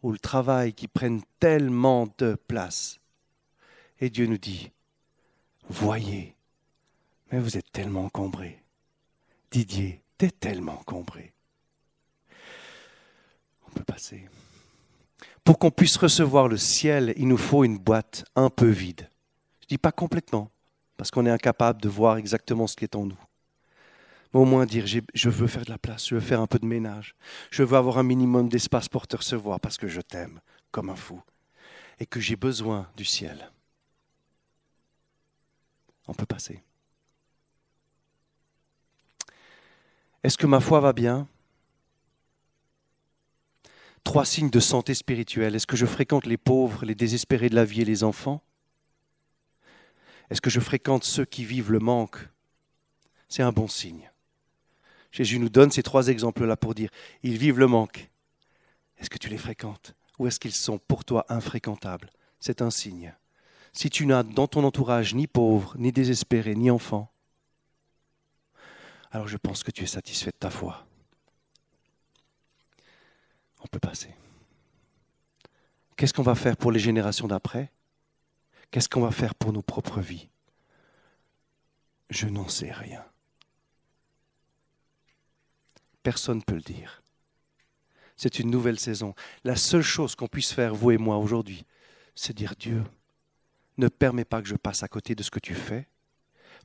[0.03, 2.99] ou le travail qui prennent tellement de place.
[3.99, 4.71] Et Dieu nous dit,
[5.69, 6.35] voyez,
[7.31, 8.61] mais vous êtes tellement encombré.
[9.49, 11.33] Didier, t'es tellement encombré.
[13.67, 14.27] On peut passer.
[15.43, 19.09] Pour qu'on puisse recevoir le ciel, il nous faut une boîte un peu vide.
[19.61, 20.51] Je ne dis pas complètement,
[20.97, 23.19] parce qu'on est incapable de voir exactement ce qui est en nous.
[24.33, 26.57] Mais au moins dire, je veux faire de la place, je veux faire un peu
[26.59, 27.15] de ménage,
[27.51, 30.95] je veux avoir un minimum d'espace pour te recevoir, parce que je t'aime comme un
[30.95, 31.21] fou,
[31.99, 33.51] et que j'ai besoin du ciel.
[36.07, 36.63] On peut passer.
[40.23, 41.27] Est-ce que ma foi va bien?
[44.03, 45.55] Trois signes de santé spirituelle.
[45.55, 48.41] Est-ce que je fréquente les pauvres, les désespérés de la vie et les enfants?
[50.29, 52.29] Est-ce que je fréquente ceux qui vivent le manque?
[53.29, 54.12] C'est un bon signe.
[55.13, 56.89] Jésus nous donne ces trois exemples-là pour dire,
[57.21, 58.09] ils vivent le manque.
[58.97, 62.09] Est-ce que tu les fréquentes Ou est-ce qu'ils sont pour toi infréquentables?
[62.39, 63.13] C'est un signe.
[63.73, 67.11] Si tu n'as dans ton entourage ni pauvre, ni désespéré, ni enfant,
[69.11, 70.87] alors je pense que tu es satisfait de ta foi.
[73.63, 74.15] On peut passer.
[75.95, 77.71] Qu'est-ce qu'on va faire pour les générations d'après?
[78.71, 80.27] Qu'est-ce qu'on va faire pour nos propres vies?
[82.09, 83.05] Je n'en sais rien.
[86.03, 87.01] Personne ne peut le dire.
[88.15, 89.15] C'est une nouvelle saison.
[89.43, 91.65] La seule chose qu'on puisse faire, vous et moi, aujourd'hui,
[92.15, 92.83] c'est dire Dieu,
[93.77, 95.87] ne permets pas que je passe à côté de ce que tu fais,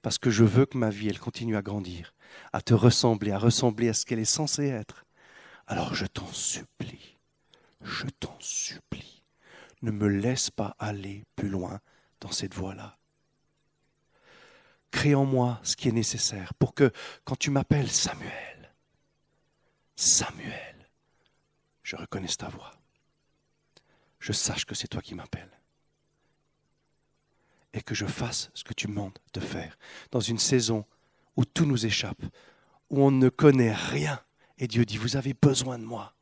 [0.02, 2.14] parce que je veux que ma vie, elle continue à grandir,
[2.52, 5.04] à te ressembler, à ressembler à ce qu'elle est censée être.
[5.66, 7.16] Alors je t'en supplie,
[7.82, 9.22] je t'en supplie,
[9.82, 11.80] ne me laisse pas aller plus loin
[12.20, 12.96] dans cette voie-là.
[14.90, 16.90] Crée en moi ce qui est nécessaire pour que
[17.24, 18.57] quand tu m'appelles Samuel,
[20.00, 20.76] Samuel,
[21.82, 22.70] je reconnaisse ta voix.
[24.20, 25.50] Je sache que c'est toi qui m'appelles
[27.72, 29.76] et que je fasse ce que tu me demandes de faire
[30.12, 30.86] dans une saison
[31.34, 32.22] où tout nous échappe,
[32.90, 34.22] où on ne connaît rien.
[34.58, 36.14] Et Dieu dit, vous avez besoin de moi.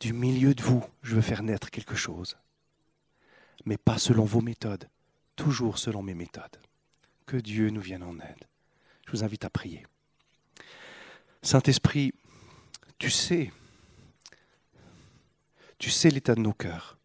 [0.00, 2.38] Du milieu de vous, je veux faire naître quelque chose.
[3.66, 4.88] Mais pas selon vos méthodes,
[5.36, 6.56] toujours selon mes méthodes.
[7.26, 8.48] Que Dieu nous vienne en aide.
[9.06, 9.84] Je vous invite à prier.
[11.44, 12.14] Saint-Esprit,
[12.98, 13.52] tu sais,
[15.78, 16.96] tu sais l'état de nos cœurs.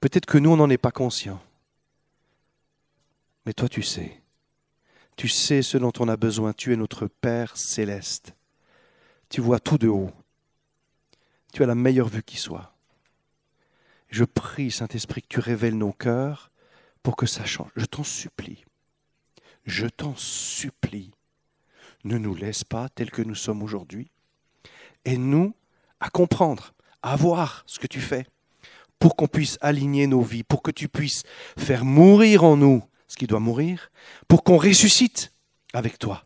[0.00, 1.42] Peut-être que nous, on n'en est pas conscient.
[3.44, 4.22] Mais toi, tu sais.
[5.16, 6.52] Tu sais ce dont on a besoin.
[6.52, 8.34] Tu es notre Père céleste.
[9.28, 10.12] Tu vois tout de haut.
[11.52, 12.72] Tu as la meilleure vue qui soit.
[14.10, 16.52] Je prie, Saint-Esprit, que tu révèles nos cœurs
[17.02, 17.70] pour que ça change.
[17.74, 18.64] Je t'en supplie.
[19.64, 21.12] Je t'en supplie.
[22.04, 24.10] Ne nous laisse pas tels que nous sommes aujourd'hui.
[25.04, 25.54] Aide-nous
[26.00, 28.26] à comprendre, à voir ce que tu fais
[28.98, 31.24] pour qu'on puisse aligner nos vies, pour que tu puisses
[31.58, 33.90] faire mourir en nous ce qui doit mourir,
[34.28, 35.32] pour qu'on ressuscite
[35.72, 36.24] avec toi.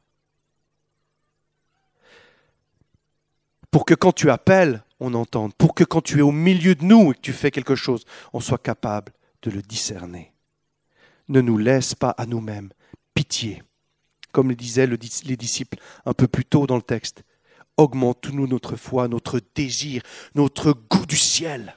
[3.70, 6.84] Pour que quand tu appelles, on entende, pour que quand tu es au milieu de
[6.84, 9.12] nous et que tu fais quelque chose, on soit capable
[9.42, 10.32] de le discerner.
[11.28, 12.70] Ne nous laisse pas à nous-mêmes.
[13.14, 13.62] Pitié.
[14.36, 17.24] Comme le disaient les disciples un peu plus tôt dans le texte,
[17.78, 20.02] augmente-nous notre foi, notre désir,
[20.34, 21.74] notre goût du ciel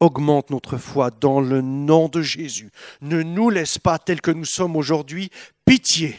[0.00, 2.70] augmente notre foi dans le nom de Jésus.
[3.02, 5.30] Ne nous laisse pas tels que nous sommes aujourd'hui.
[5.66, 6.18] Pitié.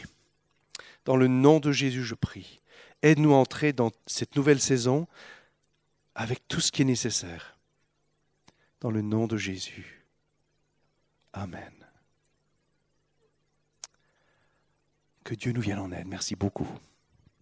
[1.04, 2.60] Dans le nom de Jésus, je prie.
[3.02, 5.08] Aide-nous à entrer dans cette nouvelle saison
[6.14, 7.58] avec tout ce qui est nécessaire.
[8.80, 10.06] Dans le nom de Jésus.
[11.32, 11.83] Amen.
[15.24, 16.06] Que Dieu nous vienne en aide.
[16.06, 16.68] Merci beaucoup.